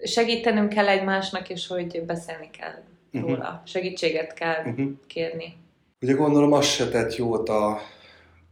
segítenünk 0.04 0.70
kell 0.70 0.88
egymásnak, 0.88 1.50
és 1.50 1.68
hogy 1.68 2.04
beszélni 2.06 2.50
kell 2.60 2.84
uh-huh. 3.14 3.30
róla. 3.30 3.62
Segítséget 3.66 4.34
kell 4.34 4.66
uh-huh. 4.66 4.90
kérni. 5.08 5.58
Ugye 6.02 6.14
gondolom 6.14 6.54
azt 6.54 6.70
se 6.70 6.90
tett 6.90 7.16
jót 7.16 7.50
a 7.50 7.80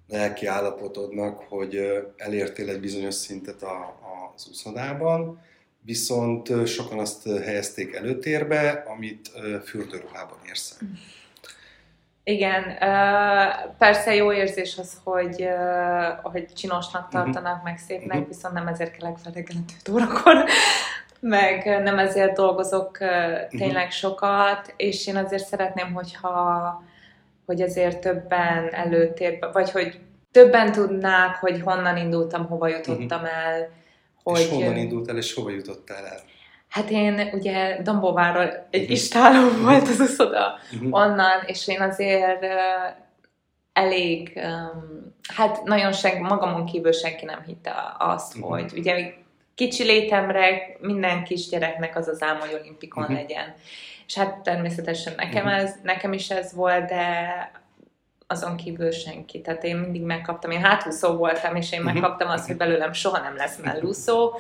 lelki 0.08 0.46
állapotodnak, 0.46 1.44
hogy 1.50 1.80
elértél 2.18 2.70
egy 2.70 2.80
bizonyos 2.80 3.14
szintet 3.14 3.62
a, 3.62 3.96
az 4.38 4.48
úszodában, 4.50 5.42
viszont 5.82 6.68
sokan 6.68 7.00
azt 7.00 7.30
helyezték 7.30 7.96
előtérbe, 7.96 8.84
amit 8.88 9.32
fürdőruhában 9.66 10.38
érsz 10.48 10.80
Igen, 12.24 12.64
persze 13.78 14.16
jó 14.16 14.34
érzés 14.34 14.78
az, 14.78 15.00
hogy, 15.04 15.48
hogy 16.22 16.46
csinosnak 16.54 17.02
mhm. 17.02 17.12
tartanak, 17.12 17.52
uh-huh. 17.52 17.64
meg 17.64 17.78
szépnek, 17.78 18.18
uh-huh. 18.18 18.28
viszont 18.28 18.54
nem 18.54 18.68
ezért 18.68 18.98
kellek 18.98 19.18
fel 19.18 19.32
reggel 19.32 19.58
5 19.86 19.90
órakor 19.90 20.44
meg 21.20 21.82
nem 21.84 22.00
ezért 22.00 22.36
dolgozok 22.36 22.98
tényleg 23.50 23.86
mhm. 23.86 23.90
sokat, 23.90 24.74
és 24.78 25.08
én 25.08 25.16
azért 25.16 25.46
szeretném, 25.46 25.94
hogyha 25.94 26.84
hogy 27.46 27.62
azért 27.62 28.00
többen 28.00 28.74
előtérbe, 28.74 29.48
vagy 29.52 29.72
hogy 29.72 30.00
többen 30.32 30.72
tudnák, 30.72 31.36
hogy 31.36 31.62
honnan 31.62 31.98
indultam, 31.98 32.46
hova 32.48 32.68
jutottam 32.68 33.22
uh-huh. 33.22 33.46
el. 33.46 33.70
Hogy, 34.32 34.40
és 34.40 34.50
honnan 34.50 34.78
indultál, 34.78 35.18
és 35.18 35.34
hova 35.34 35.50
jutottál 35.50 36.06
el? 36.06 36.20
Hát 36.70 36.90
én 36.90 37.30
ugye 37.34 37.82
Dombóváról 37.82 38.68
egy 38.70 38.82
uh-huh. 38.82 38.92
istáló 38.92 39.50
volt 39.62 39.88
az 39.88 40.00
uszoda 40.00 40.60
uh-huh. 40.74 40.94
onnan, 40.94 41.44
és 41.46 41.68
én 41.68 41.82
azért 41.82 42.46
elég, 43.74 44.32
um, 44.36 45.16
hát 45.36 45.64
nagyon 45.64 45.92
senki, 45.92 46.20
magamon 46.20 46.66
kívül 46.66 46.92
senki 46.92 47.26
nem 47.26 47.42
hitte 47.46 47.96
azt, 47.98 48.36
uh-huh. 48.36 48.52
hogy 48.52 48.74
ugye 48.78 49.14
kicsi 49.56 49.84
létemre 49.84 50.78
minden 50.80 51.24
kisgyereknek 51.24 51.98
az 51.98 52.08
az 52.08 52.24
álma, 52.24 52.40
hogy 52.40 52.60
olimpikon 52.62 53.04
uh-huh. 53.04 53.18
legyen. 53.18 53.56
És 54.08 54.18
hát 54.18 54.38
természetesen 54.38 55.14
nekem, 55.18 55.46
uh-huh. 55.46 55.62
ez, 55.62 55.74
nekem 55.84 56.14
is 56.14 56.30
ez 56.30 56.54
volt, 56.54 56.86
de 56.86 57.52
azon 58.28 58.56
kívül 58.56 58.92
senki. 58.92 59.42
Tehát 59.42 59.64
én 59.64 59.76
mindig 59.76 60.02
megkaptam, 60.02 60.52
én 60.52 60.64
hátúszó 60.64 61.14
voltam, 61.14 61.56
és 61.56 61.72
én 61.72 61.80
uh-huh. 61.80 61.94
megkaptam 61.94 62.30
azt, 62.30 62.48
hogy 62.48 62.58
belőlem 62.58 62.94
soha 62.94 63.20
nem 63.20 63.36
lesz 63.36 63.58
mellúszó, 63.64 64.40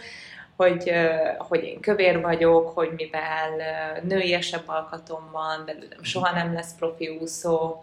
hogy, 0.56 0.92
hogy 1.38 1.64
én 1.64 1.80
kövér 1.80 2.22
vagyok, 2.22 2.70
hogy 2.70 2.90
mivel 2.96 3.50
nőiesebb 4.04 4.64
alkatom 4.66 5.30
van, 5.32 5.64
belőlem 5.66 6.04
soha 6.04 6.34
nem 6.34 6.54
lesz 6.54 6.76
profi 6.78 7.08
úszó, 7.08 7.82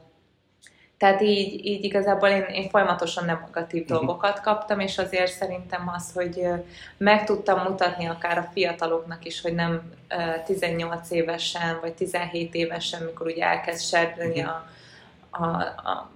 tehát 0.97 1.21
így, 1.21 1.67
így 1.67 1.85
igazából 1.85 2.29
én, 2.29 2.43
én 2.43 2.69
folyamatosan 2.69 3.25
negatív 3.25 3.83
uh-huh. 3.83 3.99
dolgokat 3.99 4.41
kaptam, 4.41 4.81
és 4.81 4.99
azért 4.99 5.33
szerintem 5.33 5.93
az, 5.97 6.13
hogy 6.15 6.47
meg 6.97 7.25
tudtam 7.25 7.63
mutatni 7.63 8.07
akár 8.07 8.39
a 8.39 8.49
fiataloknak 8.53 9.25
is, 9.25 9.41
hogy 9.41 9.55
nem 9.55 9.93
18 10.47 11.11
évesen, 11.11 11.79
vagy 11.81 11.93
17 11.93 12.55
évesen, 12.55 13.03
mikor 13.03 13.27
ugye 13.27 13.45
elkezd 13.45 13.85
serdülni 13.85 14.43
a, 14.43 14.67
a, 15.43 15.47
a 15.91 16.11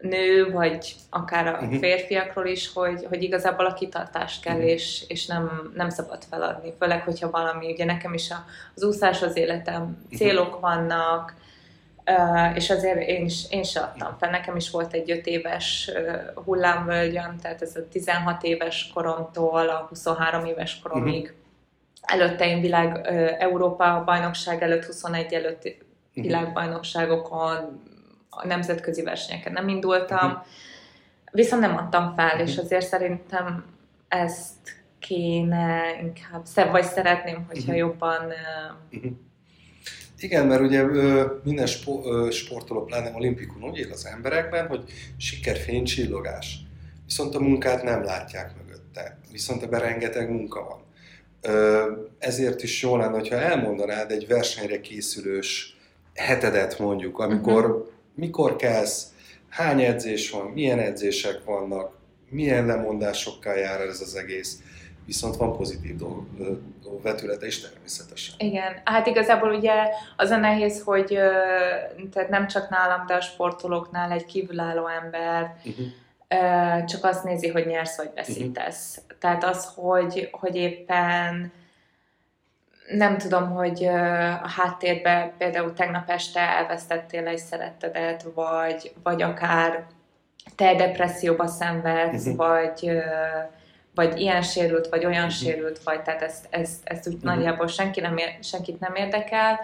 nő, 0.00 0.50
vagy 0.52 0.94
akár 1.10 1.46
a 1.46 1.52
uh-huh. 1.52 1.78
férfiakról 1.78 2.46
is, 2.46 2.72
hogy, 2.72 3.06
hogy 3.08 3.22
igazából 3.22 3.66
a 3.66 3.74
kitartást 3.74 4.42
kell, 4.42 4.54
uh-huh. 4.54 4.70
és, 4.70 5.04
és 5.08 5.26
nem, 5.26 5.72
nem 5.74 5.88
szabad 5.88 6.22
feladni. 6.30 6.72
Főleg, 6.78 7.02
hogyha 7.02 7.30
valami, 7.30 7.72
ugye 7.72 7.84
nekem 7.84 8.14
is 8.14 8.30
a, 8.30 8.44
az 8.74 8.84
úszás 8.84 9.22
az 9.22 9.36
életem, 9.36 10.06
célok 10.16 10.60
vannak, 10.60 11.38
Uh, 12.06 12.56
és 12.56 12.70
azért 12.70 13.08
én, 13.08 13.24
is, 13.24 13.44
én 13.50 13.60
is 13.60 13.76
adtam 13.76 14.16
fel. 14.18 14.30
Nekem 14.30 14.56
is 14.56 14.70
volt 14.70 14.92
egy 14.92 15.10
5 15.10 15.26
éves 15.26 15.90
uh, 15.94 16.44
hullámvölgyem, 16.44 17.36
tehát 17.42 17.62
ez 17.62 17.76
a 17.76 17.88
16 17.88 18.42
éves 18.42 18.90
koromtól 18.94 19.68
a 19.68 19.86
23 19.88 20.44
éves 20.44 20.80
koromig. 20.82 21.22
Uh-huh. 21.22 21.36
Előtte 22.02 22.46
én 22.46 22.60
világ, 22.60 22.94
uh, 22.94 23.36
Európa 23.38 24.02
bajnokság 24.04 24.62
előtt, 24.62 24.84
21 24.84 25.32
előtt 25.32 25.64
uh-huh. 25.64 26.24
világbajnokságokon, 26.24 27.82
a 28.30 28.46
nemzetközi 28.46 29.02
versenyeken 29.02 29.52
nem 29.52 29.68
indultam, 29.68 30.30
uh-huh. 30.30 30.44
viszont 31.32 31.62
nem 31.62 31.76
adtam 31.76 32.14
fel, 32.16 32.26
uh-huh. 32.26 32.48
és 32.48 32.56
azért 32.56 32.86
szerintem 32.86 33.64
ezt 34.08 34.82
kéne 34.98 35.82
inkább, 36.02 36.70
vagy 36.70 36.84
szeretném, 36.84 37.44
hogyha 37.48 37.72
uh-huh. 37.72 37.76
jobban 37.76 38.32
igen, 40.22 40.46
mert 40.46 40.60
ugye 40.60 40.84
minden 41.44 41.66
sportoló, 42.30 42.84
pláne 42.84 43.12
olimpikon 43.14 43.62
úgy 43.62 43.78
él 43.78 43.92
az 43.92 44.06
emberekben, 44.06 44.66
hogy 44.66 44.84
sikerfény, 45.16 45.84
csillogás. 45.84 46.58
Viszont 47.04 47.34
a 47.34 47.40
munkát 47.40 47.82
nem 47.82 48.04
látják 48.04 48.52
mögötte. 48.56 49.18
Viszont 49.30 49.62
ebben 49.62 49.80
rengeteg 49.80 50.30
munka 50.30 50.64
van. 50.68 50.82
Ezért 52.18 52.62
is 52.62 52.82
jó 52.82 52.96
lenne, 52.96 53.18
ha 53.18 53.34
elmondanád 53.34 54.10
egy 54.10 54.26
versenyre 54.26 54.80
készülős 54.80 55.76
hetedet 56.14 56.78
mondjuk, 56.78 57.18
amikor. 57.18 57.90
Mikor 58.14 58.56
kezd, 58.56 59.08
hány 59.48 59.80
edzés 59.80 60.30
van, 60.30 60.46
milyen 60.46 60.78
edzések 60.78 61.44
vannak, 61.44 61.98
milyen 62.28 62.66
lemondásokkal 62.66 63.56
jár 63.56 63.80
ez 63.80 64.00
az 64.00 64.14
egész 64.14 64.62
viszont 65.10 65.36
van 65.36 65.56
pozitív 65.56 65.96
dolg, 65.96 66.26
vetülete 67.02 67.46
is 67.46 67.60
természetesen. 67.60 68.34
Igen, 68.38 68.80
hát 68.84 69.06
igazából 69.06 69.54
ugye 69.54 69.72
az 70.16 70.30
a 70.30 70.36
nehéz, 70.36 70.82
hogy 70.82 71.18
tehát 72.12 72.28
nem 72.28 72.46
csak 72.46 72.68
nálam, 72.68 73.06
de 73.06 73.14
a 73.14 73.20
sportolóknál 73.20 74.12
egy 74.12 74.24
kívülálló 74.24 74.86
ember 74.86 75.56
uh-huh. 75.64 76.84
csak 76.84 77.04
azt 77.04 77.24
nézi, 77.24 77.48
hogy 77.48 77.66
nyersz 77.66 77.96
vagy 77.96 78.10
veszítesz. 78.14 78.96
Uh-huh. 78.96 79.18
Tehát 79.18 79.44
az, 79.44 79.68
hogy, 79.74 80.28
hogy 80.32 80.56
éppen 80.56 81.52
nem 82.92 83.18
tudom, 83.18 83.50
hogy 83.50 83.84
a 84.42 84.48
háttérben 84.48 85.32
például 85.38 85.72
tegnap 85.72 86.10
este 86.10 86.40
elvesztettél 86.40 87.26
egy 87.26 87.38
szerettedet, 87.38 88.24
vagy, 88.34 88.92
vagy 89.02 89.22
akár 89.22 89.84
te 90.56 90.74
depresszióba 90.74 91.46
szenvedsz, 91.46 92.26
uh-huh. 92.26 92.36
vagy 92.36 93.00
vagy 93.94 94.20
ilyen 94.20 94.42
sérült, 94.42 94.88
vagy 94.88 95.04
olyan 95.04 95.24
uh-huh. 95.24 95.38
sérült 95.38 95.82
vagy, 95.82 96.02
tehát 96.02 96.22
ezt, 96.22 96.46
ezt, 96.50 96.80
ezt 96.84 97.08
úgy 97.08 97.14
uh-huh. 97.14 97.34
nagyjából 97.34 97.66
senki 97.66 98.00
nem 98.00 98.16
ér, 98.16 98.36
senkit 98.40 98.80
nem 98.80 98.94
érdekel. 98.94 99.60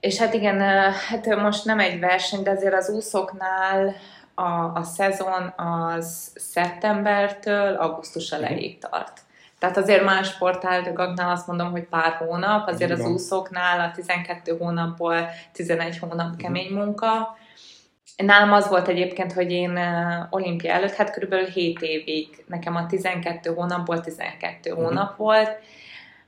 És 0.00 0.18
hát 0.18 0.34
igen, 0.34 0.60
hát 0.92 1.36
most 1.36 1.64
nem 1.64 1.80
egy 1.80 2.00
verseny, 2.00 2.42
de 2.42 2.50
azért 2.50 2.74
az 2.74 2.88
úszóknál 2.88 3.94
a, 4.34 4.50
a 4.78 4.82
szezon 4.82 5.52
az 5.56 6.32
szeptembertől 6.34 7.74
augusztus 7.74 8.30
elejéig 8.30 8.78
tart. 8.78 9.20
Tehát 9.62 9.76
azért 9.76 10.04
más 10.04 10.28
sportágaknál 10.28 11.30
azt 11.30 11.46
mondom, 11.46 11.70
hogy 11.70 11.84
pár 11.84 12.12
hónap, 12.12 12.68
azért 12.68 12.90
az 12.90 13.06
úszóknál 13.06 13.80
a 13.80 13.90
12 13.94 14.56
hónapból 14.58 15.28
11 15.52 15.98
hónap 15.98 16.36
kemény 16.36 16.72
munka, 16.72 17.36
Nálam 18.16 18.52
az 18.52 18.68
volt 18.68 18.88
egyébként, 18.88 19.32
hogy 19.32 19.50
én 19.50 19.78
olimpia 20.30 20.72
előtt, 20.72 20.94
hát 20.94 21.12
körülbelül 21.12 21.46
7 21.46 21.82
évig, 21.82 22.44
nekem 22.46 22.76
a 22.76 22.86
12 22.86 23.54
hónapból 23.54 24.00
12 24.00 24.70
uh-huh. 24.70 24.84
Mhm. 24.84 24.94
hónap 24.94 25.16
volt, 25.16 25.58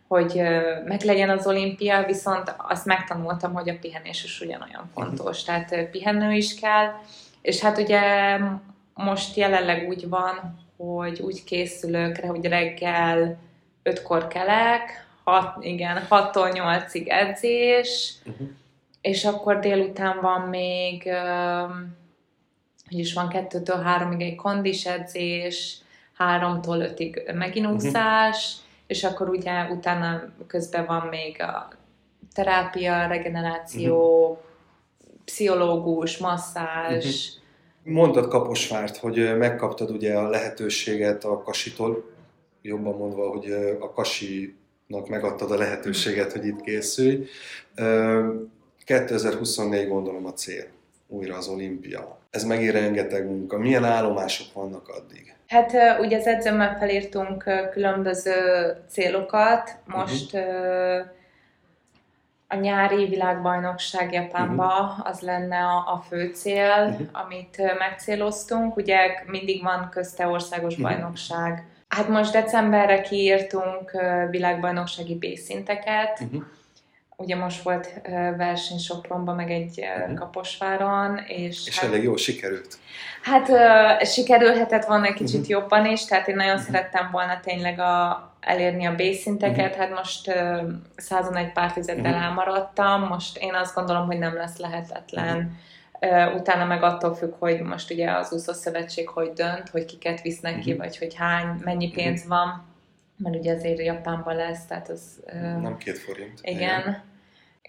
hogy 0.09 0.43
meg 0.85 1.03
legyen 1.03 1.31
az 1.31 1.47
olimpia, 1.47 2.05
viszont 2.05 2.55
azt 2.57 2.87
megtanultam, 2.87 3.53
hogy 3.53 3.69
a 3.69 3.79
pihenés 3.81 4.25
is 4.25 4.41
ugyanolyan 4.41 4.91
fontos. 4.95 5.43
Tehát 5.43 5.89
pihenő 5.91 6.33
is 6.33 6.55
kell, 6.55 6.93
és 7.43 7.61
hát 7.61 7.79
ugye 7.79 8.39
most 8.95 9.37
jelenleg 9.37 9.89
úgy 9.89 10.09
van, 10.09 10.64
hogy 10.77 11.21
úgy 11.21 11.45
készülök 11.45 12.17
hogy 12.17 12.47
reggel 12.47 13.39
ötkor 13.83 14.27
kelek, 14.27 15.07
hat, 15.25 15.65
igen, 15.65 16.07
6-tól 16.11 16.53
8-ig 16.53 17.09
edzés, 17.09 18.15
uh-huh. 18.27 18.49
és 19.01 19.25
akkor 19.25 19.59
délután 19.59 20.21
van 20.21 20.41
még, 20.41 21.03
hogy 22.89 22.99
is 22.99 23.13
van 23.13 23.31
2-től 23.33 23.99
3-ig 23.99 24.23
egy 24.23 24.35
kondis 24.35 24.87
edzés, 24.87 25.79
3-tól 26.19 26.93
5-ig 26.97 27.35
megint 27.35 27.67
úszás, 27.67 28.53
uh-huh. 28.53 28.65
és 28.87 29.05
akkor 29.05 29.29
ugye 29.29 29.65
utána 29.71 30.23
közben 30.47 30.87
van 30.87 31.07
még 31.07 31.43
a 31.43 31.69
terápia, 32.33 33.07
regeneráció, 33.07 34.23
uh-huh. 34.23 34.39
pszichológus, 35.25 36.19
masszázs, 36.19 37.05
uh-huh 37.05 37.43
Mondtad 37.85 38.29
Kaposvárt, 38.29 38.97
hogy 38.97 39.37
megkaptad 39.39 39.91
ugye 39.91 40.15
a 40.15 40.29
lehetőséget 40.29 41.25
a 41.25 41.43
Kasitól, 41.43 42.11
jobban 42.63 42.97
mondva, 42.97 43.29
hogy 43.29 43.51
a 43.81 43.93
Kasinak 43.93 45.09
megadtad 45.09 45.51
a 45.51 45.57
lehetőséget, 45.57 46.33
hogy 46.33 46.47
itt 46.47 46.61
készülj. 46.61 47.27
2024 48.85 49.89
gondolom 49.89 50.27
a 50.27 50.33
cél, 50.33 50.65
újra 51.09 51.37
az 51.37 51.49
olimpia. 51.49 52.19
Ez 52.31 52.45
megér 52.45 52.73
rengeteg 52.73 53.27
munka. 53.27 53.59
Milyen 53.59 53.85
állomások 53.85 54.53
vannak 54.53 54.89
addig? 54.89 55.35
Hát 55.49 56.01
ugye 56.01 56.17
az 56.17 56.27
edzőmmel 56.27 56.77
felírtunk 56.79 57.45
különböző 57.73 58.33
célokat. 58.89 59.77
Most 59.87 60.35
uh-huh 60.35 61.13
a 62.49 62.57
nyári 62.57 63.07
világbajnokság 63.07 64.13
Japánba 64.13 64.67
uh-huh. 64.67 65.07
az 65.07 65.21
lenne 65.21 65.59
a, 65.59 65.77
a 65.77 66.05
fő 66.09 66.33
cél, 66.33 66.87
uh-huh. 66.91 67.07
amit 67.13 67.63
megcéloztunk. 67.79 68.77
Ugye 68.77 68.99
mindig 69.27 69.63
van 69.63 69.89
közte 69.91 70.27
országos 70.27 70.77
uh-huh. 70.77 70.91
bajnokság. 70.91 71.67
Hát 71.89 72.09
most 72.09 72.33
decemberre 72.33 73.01
kiírtunk 73.01 73.91
világbajnoksági 74.31 75.15
B-szinteket. 75.15 76.21
Uh-huh. 76.21 76.43
Ugye 77.17 77.37
most 77.37 77.63
volt 77.63 78.01
verseny 78.37 78.79
Sopronban, 78.79 79.35
meg 79.35 79.51
egy 79.51 79.81
uh-huh. 79.99 80.19
Kaposváron. 80.19 81.19
És, 81.27 81.67
és 81.67 81.79
hát, 81.79 81.91
elég 81.91 82.03
jól 82.03 82.17
sikerült. 82.17 82.79
Hát 83.23 83.49
uh, 83.49 84.07
sikerülhetett 84.07 84.85
volna 84.85 85.07
egy 85.07 85.15
kicsit 85.15 85.41
uh-huh. 85.41 85.49
jobban 85.49 85.87
is, 85.87 86.05
tehát 86.05 86.29
én 86.29 86.37
nagyon 86.37 86.55
uh-huh. 86.55 86.67
szerettem 86.67 87.09
volna 87.13 87.41
tényleg 87.41 87.79
a, 87.79 88.33
elérni 88.41 88.87
a 88.87 88.95
B-szinteket, 88.95 89.71
uh-huh. 89.71 89.81
hát 89.81 89.95
most 89.95 90.29
uh, 90.29 90.71
101 90.97 91.53
pártizettel 91.53 92.05
uh-huh. 92.05 92.25
elmaradtam, 92.25 93.03
most 93.03 93.39
én 93.39 93.55
azt 93.55 93.75
gondolom, 93.75 94.07
hogy 94.07 94.19
nem 94.19 94.35
lesz 94.35 94.57
lehetetlen. 94.57 95.37
Uh-huh. 95.37 96.29
Uh, 96.29 96.35
utána 96.35 96.65
meg 96.65 96.83
attól 96.83 97.15
függ, 97.15 97.33
hogy 97.39 97.61
most 97.61 97.91
ugye 97.91 98.11
az 98.11 98.33
úszó 98.33 98.53
szövetség 98.53 99.09
hogy 99.09 99.33
dönt, 99.33 99.69
hogy 99.69 99.85
kiket 99.85 100.23
visznek 100.23 100.59
ki, 100.59 100.75
vagy 100.75 100.99
hogy 100.99 101.15
hány, 101.15 101.61
mennyi 101.65 101.91
pénz 101.91 102.27
van, 102.27 102.74
mert 103.17 103.37
ugye 103.37 103.55
azért 103.55 103.79
Japánban 103.79 104.37
lesz, 104.37 104.67
tehát 104.67 104.89
az... 104.89 105.21
Nem 105.61 105.77
két 105.77 105.99
forint. 105.99 106.41
Igen. 106.43 106.57
igen. 106.81 107.03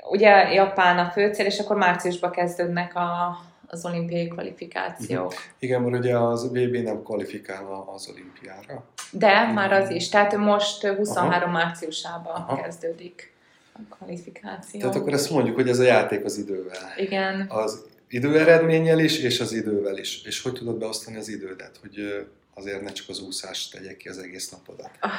Ugye 0.10 0.54
Japán 0.54 0.98
a 0.98 1.10
főcél, 1.10 1.46
és 1.46 1.60
akkor 1.60 1.76
márciusban 1.76 2.32
kezdődnek 2.32 2.96
a, 2.96 3.38
az 3.68 3.86
olimpiai 3.86 4.28
kvalifikációk. 4.28 5.26
Uh-huh. 5.26 5.40
Igen, 5.60 5.82
mert 5.82 6.04
ugye 6.04 6.18
az 6.18 6.50
VB 6.52 6.76
nem 6.76 7.04
kvalifikál 7.04 7.86
az 7.96 8.10
olimpiára. 8.10 8.86
De 9.12 9.28
Igen. 9.28 9.54
már 9.54 9.72
az 9.72 9.90
is, 9.90 10.10
tehát 10.10 10.38
most 10.38 10.88
23 10.88 11.42
Aha. 11.42 11.52
márciusában 11.52 12.36
Aha. 12.36 12.62
kezdődik 12.62 13.34
a 13.74 13.96
kvalifikáció. 13.96 14.80
Tehát 14.80 14.96
akkor 14.96 15.14
ezt 15.14 15.30
mondjuk, 15.30 15.56
hogy 15.56 15.70
ez 15.70 15.80
a 15.80 15.84
játék 15.84 16.24
az 16.24 16.38
idővel. 16.38 16.94
Igen. 16.98 17.46
Az 17.50 17.86
időeredménnyel 18.08 19.00
is, 19.00 19.20
és 19.20 19.40
az 19.40 19.54
idővel 19.54 19.98
is. 19.98 20.24
És 20.24 20.42
hogy 20.42 20.54
tudod 20.54 20.78
beosztani 20.78 21.18
az 21.18 21.28
idődet, 21.28 21.80
hogy 21.82 22.26
azért 22.56 22.82
ne 22.82 22.92
csak 22.92 23.10
az 23.10 23.22
úszást 23.22 23.72
tegye 23.72 23.98
ki 23.98 24.10
az 24.10 24.18
egész 24.18 24.50
napodat? 24.50 24.92
Ah, 25.00 25.12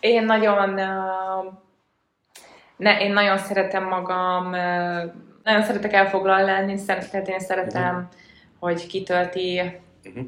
én 0.00 0.24
nagyon 0.24 0.74
ne, 2.76 3.00
én 3.00 3.12
nagyon 3.12 3.38
szeretem 3.38 3.84
magam, 3.84 4.50
nagyon 5.42 5.62
szeretek 5.62 5.92
elfoglalni 5.92 6.44
lenni, 6.44 6.84
tehát 6.84 7.28
én 7.28 7.40
szeretem, 7.40 7.94
uh-huh. 7.94 8.08
hogy 8.58 8.86
kitölti 8.86 9.60
uh-huh. 10.04 10.24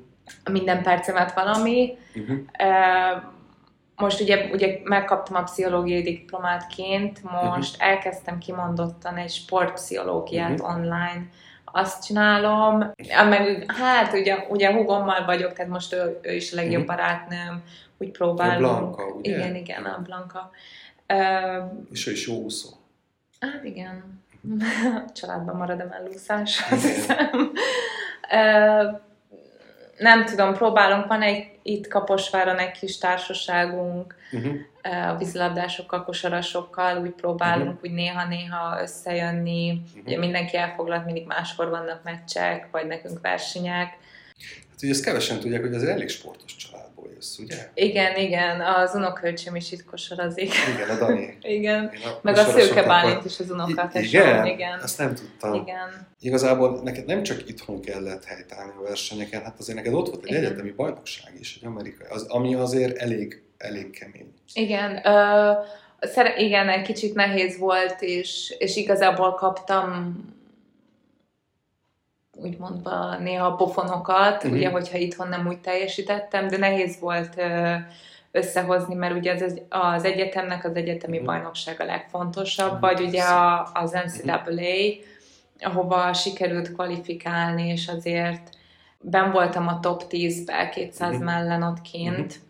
minden 0.51 0.83
percemet 0.83 1.35
valami. 1.35 1.99
Uh-huh. 2.15 2.39
Most 3.97 4.21
ugye, 4.21 4.49
ugye 4.53 4.81
megkaptam 4.83 5.37
a 5.37 5.43
pszichológiai 5.43 6.03
diplomátként, 6.03 7.23
most 7.23 7.75
uh-huh. 7.75 7.91
elkezdtem 7.91 8.39
kimondottan 8.39 9.17
egy 9.17 9.31
sportpszichológiát 9.31 10.61
uh-huh. 10.61 10.77
online, 10.77 11.29
azt 11.77 12.05
csinálom, 12.05 12.93
meg 13.29 13.65
hát 13.67 14.13
ugye, 14.13 14.47
ugye 14.49 14.73
hugommal 14.73 15.25
vagyok, 15.25 15.53
tehát 15.53 15.71
most 15.71 15.93
ő, 15.93 16.19
ő 16.23 16.35
is 16.35 16.53
a 16.53 16.57
legjobb 16.57 16.83
uh-huh. 16.83 16.97
barátnőm, 16.97 17.63
úgy 17.99 18.11
próbálunk. 18.11 18.67
A 18.67 18.79
Blanka, 18.79 19.05
ugye? 19.05 19.37
Igen, 19.37 19.55
igen, 19.55 19.85
a 19.85 20.03
Blanka. 20.03 20.51
Uh, 21.09 21.87
és 21.93 22.07
ő 22.07 22.11
is 22.11 22.27
jó 22.27 22.35
úszó. 22.35 22.69
Hát 23.41 23.65
igen. 23.65 24.23
Családban 25.21 25.57
marad 25.57 25.81
a 25.81 25.87
mellúszás, 25.91 26.65
azt 26.71 26.87
hiszem. 26.87 27.53
Uh, 28.33 29.01
nem 29.99 30.25
tudom, 30.25 30.55
próbálunk, 30.55 31.07
van 31.07 31.23
egy 31.23 31.51
itt 31.63 31.89
Kaposváron 31.89 32.59
egy 32.59 32.71
kis 32.71 32.99
társaságunk, 32.99 34.15
uh-huh. 34.33 34.55
A 35.09 35.17
vízilabdásokkal, 35.19 36.05
kosarasokkal, 36.05 37.01
úgy 37.03 37.11
próbálunk 37.11 37.69
uh-huh. 37.69 37.83
úgy 37.83 37.93
néha-néha 37.93 38.83
összejönni, 38.83 39.71
uh-huh. 39.71 40.05
ugye 40.07 40.19
mindenki 40.19 40.57
elfoglalt, 40.57 41.05
mindig 41.05 41.27
máskor 41.27 41.69
vannak 41.69 42.01
meccsek, 42.05 42.69
vagy 42.71 42.87
nekünk 42.87 43.21
versenyek. 43.21 43.89
Hát 44.71 44.83
ugye 44.83 44.93
ezt 44.93 45.05
kevesen 45.05 45.41
tudják, 45.41 45.61
hogy 45.61 45.75
ez 45.75 45.83
elég 45.83 46.09
sportos 46.09 46.57
család 46.57 46.87
jössz, 47.17 47.39
ugye? 47.39 47.71
Igen, 47.75 48.17
igen, 48.17 48.61
az 48.61 48.95
unokölcsém 48.95 49.57
is 49.57 49.73
itt 49.73 49.85
kosarazik. 49.85 50.53
Igen, 50.75 50.89
a 50.89 50.99
Dani. 50.99 51.39
igen, 51.59 51.85
a 51.85 52.19
meg 52.23 52.37
a 52.37 52.45
Szőke 52.45 52.83
Bálint 52.83 53.25
is 53.25 53.41
az 53.41 53.51
unokat. 53.51 53.95
Igen? 53.95 54.47
igen, 54.47 54.81
azt 54.81 54.99
nem 54.99 55.15
tudtam. 55.15 55.55
Igen. 55.55 56.09
Igazából 56.21 56.81
neked 56.83 57.07
nem 57.07 57.23
csak 57.23 57.49
itthon 57.49 57.81
kellett 57.81 58.25
helytállni 58.25 58.73
a 58.79 58.83
versenyeken, 58.83 59.43
hát 59.43 59.59
azért 59.59 59.77
neked 59.79 59.95
ott 59.95 60.09
volt 60.09 60.25
egy 60.25 60.31
igen. 60.31 60.45
egyetemi 60.45 60.71
bajnokság 60.71 61.35
is, 61.39 61.59
egy 61.61 61.67
amerikai, 61.67 62.07
az, 62.11 62.23
ami 62.23 62.55
azért 62.55 62.97
elég, 62.97 63.43
elég 63.59 63.99
kemény. 63.99 64.35
Igen, 64.53 64.91
uh, 64.93 65.57
szere- 66.01 66.39
igen, 66.39 66.69
egy 66.69 66.83
kicsit 66.83 67.15
nehéz 67.15 67.59
volt, 67.59 67.97
és, 68.01 68.55
és 68.59 68.77
igazából 68.77 69.35
kaptam 69.35 70.17
úgy 72.43 72.59
mondva 72.59 73.17
néha 73.19 73.55
pofonokat, 73.55 74.37
uh-huh. 74.37 74.53
ugye, 74.53 74.71
hogyha 74.71 74.99
itthon 74.99 75.29
nem 75.29 75.47
úgy 75.47 75.61
teljesítettem, 75.61 76.49
de 76.49 76.57
nehéz 76.57 77.01
volt 77.01 77.43
összehozni, 78.31 78.95
mert 78.95 79.15
ugye 79.15 79.33
az, 79.33 79.61
az 79.69 80.05
egyetemnek 80.05 80.65
az 80.65 80.75
egyetemi 80.75 81.19
uh-huh. 81.19 81.33
bajnokság 81.33 81.81
a 81.81 81.85
legfontosabb, 81.85 82.73
uh-huh. 82.73 82.81
vagy 82.81 83.01
ugye 83.01 83.23
a, 83.23 83.71
az 83.73 83.91
NCAA, 83.91 84.35
uh-huh. 84.37 84.97
ahova 85.61 86.13
sikerült 86.13 86.73
kvalifikálni, 86.73 87.69
és 87.69 87.89
azért 87.89 88.49
ben 89.01 89.31
voltam 89.31 89.69
a 89.69 89.81
top 89.81 90.03
10-be, 90.11 90.69
200 90.69 91.11
uh-huh. 91.11 91.25
mellen 91.25 91.63
ott 91.63 91.81
kint, 91.81 92.19
uh-huh. 92.19 92.46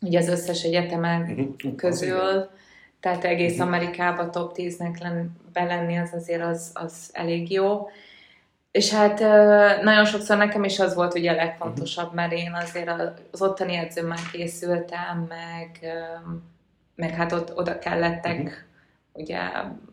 Ugye 0.00 0.18
az 0.18 0.28
összes 0.28 0.62
egyetemek 0.62 1.28
uh-huh. 1.28 1.74
közül, 1.74 2.50
tehát 3.00 3.24
egész 3.24 3.52
uh-huh. 3.52 3.66
Amerikában 3.66 4.30
top 4.30 4.52
10-nek 4.56 5.00
len, 5.00 5.36
belenni 5.52 5.96
az 5.96 6.12
azért 6.12 6.42
az, 6.42 6.70
az 6.74 7.10
elég 7.12 7.50
jó. 7.50 7.88
És 8.70 8.92
hát 8.92 9.18
nagyon 9.82 10.04
sokszor 10.04 10.36
nekem 10.36 10.64
is 10.64 10.78
az 10.78 10.94
volt 10.94 11.14
ugye 11.14 11.30
a 11.30 11.34
legfontosabb, 11.34 12.14
mert 12.14 12.32
én 12.32 12.52
azért 12.52 12.90
az 13.30 13.42
ottani 13.42 13.76
edzőmmel 13.76 14.18
készültem, 14.32 15.26
meg, 15.28 15.94
meg 16.94 17.10
hát 17.10 17.32
ott 17.32 17.56
oda 17.56 17.78
kellettek, 17.78 18.38
uh-huh. 18.38 18.52
ugye 19.12 19.38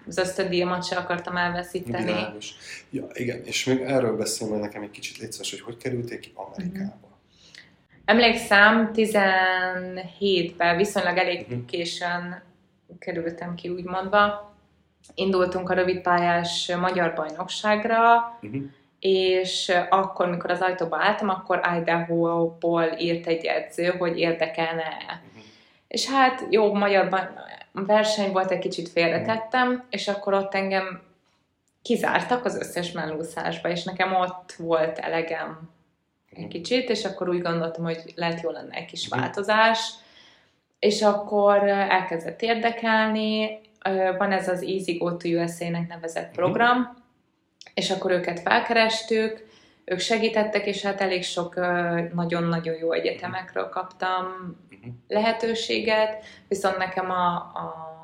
az 0.07 0.17
ösztöndíjamat 0.17 0.85
se 0.85 0.95
akartam 0.95 1.37
elveszíteni. 1.37 2.03
Világos. 2.03 2.53
Ja, 2.89 3.07
igen, 3.13 3.43
és 3.43 3.65
még 3.65 3.81
erről 3.81 4.17
beszélni 4.17 4.57
nekem 4.57 4.81
egy 4.81 4.91
kicsit 4.91 5.17
létszes, 5.17 5.51
hogy 5.51 5.61
hogy 5.61 5.77
kerülték 5.77 6.19
ki 6.19 6.31
Amerikába. 6.33 7.04
Emlékszem, 8.05 8.91
17-ben 8.93 10.77
viszonylag 10.77 11.17
elég 11.17 11.41
uh-huh. 11.41 11.65
későn 11.65 12.41
kerültem 12.99 13.55
ki, 13.55 13.69
úgymondva 13.69 14.53
indultunk 15.13 15.69
a 15.69 15.73
rövidpályás 15.73 16.71
magyar 16.79 17.13
bajnokságra, 17.13 18.37
uh-huh. 18.41 18.61
és 18.99 19.71
akkor, 19.89 20.29
mikor 20.29 20.51
az 20.51 20.61
ajtóba 20.61 20.97
álltam, 20.97 21.29
akkor 21.29 21.61
Idaho-ból 21.79 22.83
írt 22.97 23.27
egy 23.27 23.45
edző, 23.45 23.85
hogy 23.85 24.19
érdekelne 24.19 24.87
uh-huh. 25.03 25.43
És 25.87 26.09
hát 26.09 26.47
jó, 26.49 26.73
magyar 26.73 27.29
verseny 27.71 28.31
volt, 28.31 28.51
egy 28.51 28.59
kicsit 28.59 28.89
félretettem, 28.89 29.83
és 29.89 30.07
akkor 30.07 30.33
ott 30.33 30.53
engem 30.53 31.01
kizártak 31.81 32.45
az 32.45 32.57
összes 32.57 32.91
mellúszásba, 32.91 33.69
és 33.69 33.83
nekem 33.83 34.15
ott 34.15 34.55
volt 34.57 34.97
elegem 34.97 35.74
egy 36.37 36.47
kicsit, 36.47 36.89
és 36.89 37.05
akkor 37.05 37.29
úgy 37.29 37.41
gondoltam, 37.41 37.83
hogy 37.83 38.13
lehet 38.15 38.41
jó 38.41 38.49
lenne 38.49 38.75
egy 38.75 38.85
kis 38.85 39.07
változás, 39.07 39.93
és 40.79 41.01
akkor 41.01 41.67
elkezdett 41.67 42.41
érdekelni, 42.41 43.59
van 44.17 44.31
ez 44.31 44.47
az 44.47 44.61
Easy 44.61 44.97
Go 44.97 45.17
to 45.17 45.29
USA-nek 45.29 45.87
nevezett 45.87 46.27
mhm. 46.27 46.35
program, 46.35 47.03
és 47.73 47.91
akkor 47.91 48.11
őket 48.11 48.39
felkerestük, 48.39 49.45
ők 49.85 49.99
segítettek, 49.99 50.65
és 50.65 50.81
hát 50.81 51.01
elég 51.01 51.23
sok 51.23 51.55
nagyon-nagyon 52.13 52.75
jó 52.75 52.91
egyetemekről 52.91 53.69
kaptam 53.69 54.25
uh-huh. 54.25 54.93
lehetőséget, 55.07 56.25
viszont 56.47 56.77
nekem 56.77 57.11
a, 57.11 57.35
a 57.35 57.94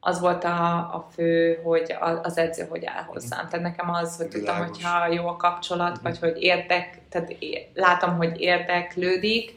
az 0.00 0.20
volt 0.20 0.44
a, 0.44 0.76
a 0.76 1.08
fő, 1.12 1.60
hogy 1.64 1.96
az 2.22 2.38
edző 2.38 2.66
hogy 2.68 2.84
áll 2.84 3.02
hozzám. 3.02 3.48
Tehát 3.48 3.66
nekem 3.66 3.90
az, 3.90 4.16
hogy 4.16 4.32
Világos. 4.32 4.66
tudtam, 4.66 4.66
hogyha 4.66 5.12
jó 5.12 5.26
a 5.26 5.36
kapcsolat, 5.36 5.88
uh-huh. 5.88 6.02
vagy 6.02 6.18
hogy 6.18 6.42
érdek, 6.42 7.00
tehát 7.08 7.36
látom, 7.74 8.16
hogy 8.16 8.40
érdeklődik, 8.40 9.56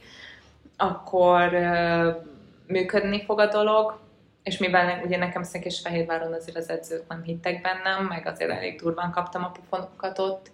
akkor 0.77 1.54
uh, 1.54 2.15
működni 2.67 3.23
fog 3.23 3.39
a 3.39 3.47
dolog, 3.47 3.99
és 4.43 4.58
mivel 4.58 5.01
ugye 5.06 5.17
nekem 5.17 5.43
Szekésfehérváron 5.43 6.34
azért 6.34 6.58
az 6.58 6.69
edzők 6.69 7.08
nem 7.08 7.23
hittek 7.23 7.62
bennem, 7.62 8.06
meg 8.06 8.27
azért 8.27 8.51
elég 8.51 8.80
durván 8.82 9.12
kaptam 9.12 9.43
a 9.43 9.51
pofonokat 9.51 10.19
ott, 10.19 10.51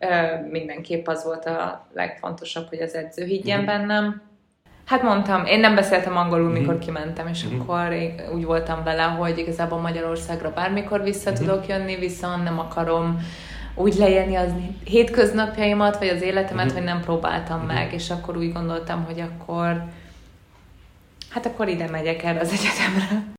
uh, 0.00 0.48
mindenképp 0.50 1.06
az 1.06 1.24
volt 1.24 1.44
a 1.44 1.86
legfontosabb, 1.92 2.68
hogy 2.68 2.80
az 2.80 2.94
edző 2.94 3.24
higgyen 3.24 3.60
uh-huh. 3.60 3.74
bennem, 3.78 4.22
Hát 4.86 5.02
mondtam, 5.02 5.44
én 5.44 5.60
nem 5.60 5.74
beszéltem 5.74 6.16
angolul, 6.16 6.50
mikor 6.50 6.74
mm-hmm. 6.74 6.78
kimentem, 6.78 7.26
és 7.26 7.44
mm-hmm. 7.44 7.60
akkor 7.60 7.92
én 7.92 8.20
úgy 8.34 8.44
voltam 8.44 8.82
vele, 8.84 9.02
hogy 9.02 9.38
igazából 9.38 9.78
Magyarországra 9.78 10.52
bármikor 10.52 11.02
vissza 11.02 11.30
mm-hmm. 11.30 11.40
tudok 11.40 11.66
jönni, 11.66 11.96
viszont 11.96 12.44
nem 12.44 12.58
akarom 12.58 13.20
úgy 13.74 13.94
leélni 13.94 14.34
az 14.34 14.50
hétköznapjaimat, 14.84 15.98
vagy 15.98 16.08
az 16.08 16.22
életemet, 16.22 16.64
mm-hmm. 16.64 16.74
hogy 16.74 16.84
nem 16.84 17.00
próbáltam 17.00 17.58
mm-hmm. 17.58 17.66
meg, 17.66 17.92
és 17.92 18.10
akkor 18.10 18.36
úgy 18.36 18.52
gondoltam, 18.52 19.04
hogy 19.04 19.20
akkor 19.20 19.84
hát 21.30 21.46
akkor 21.46 21.68
ide 21.68 21.88
megyek 21.90 22.22
erre 22.22 22.40
az 22.40 22.52
egyetemre. 22.52 23.34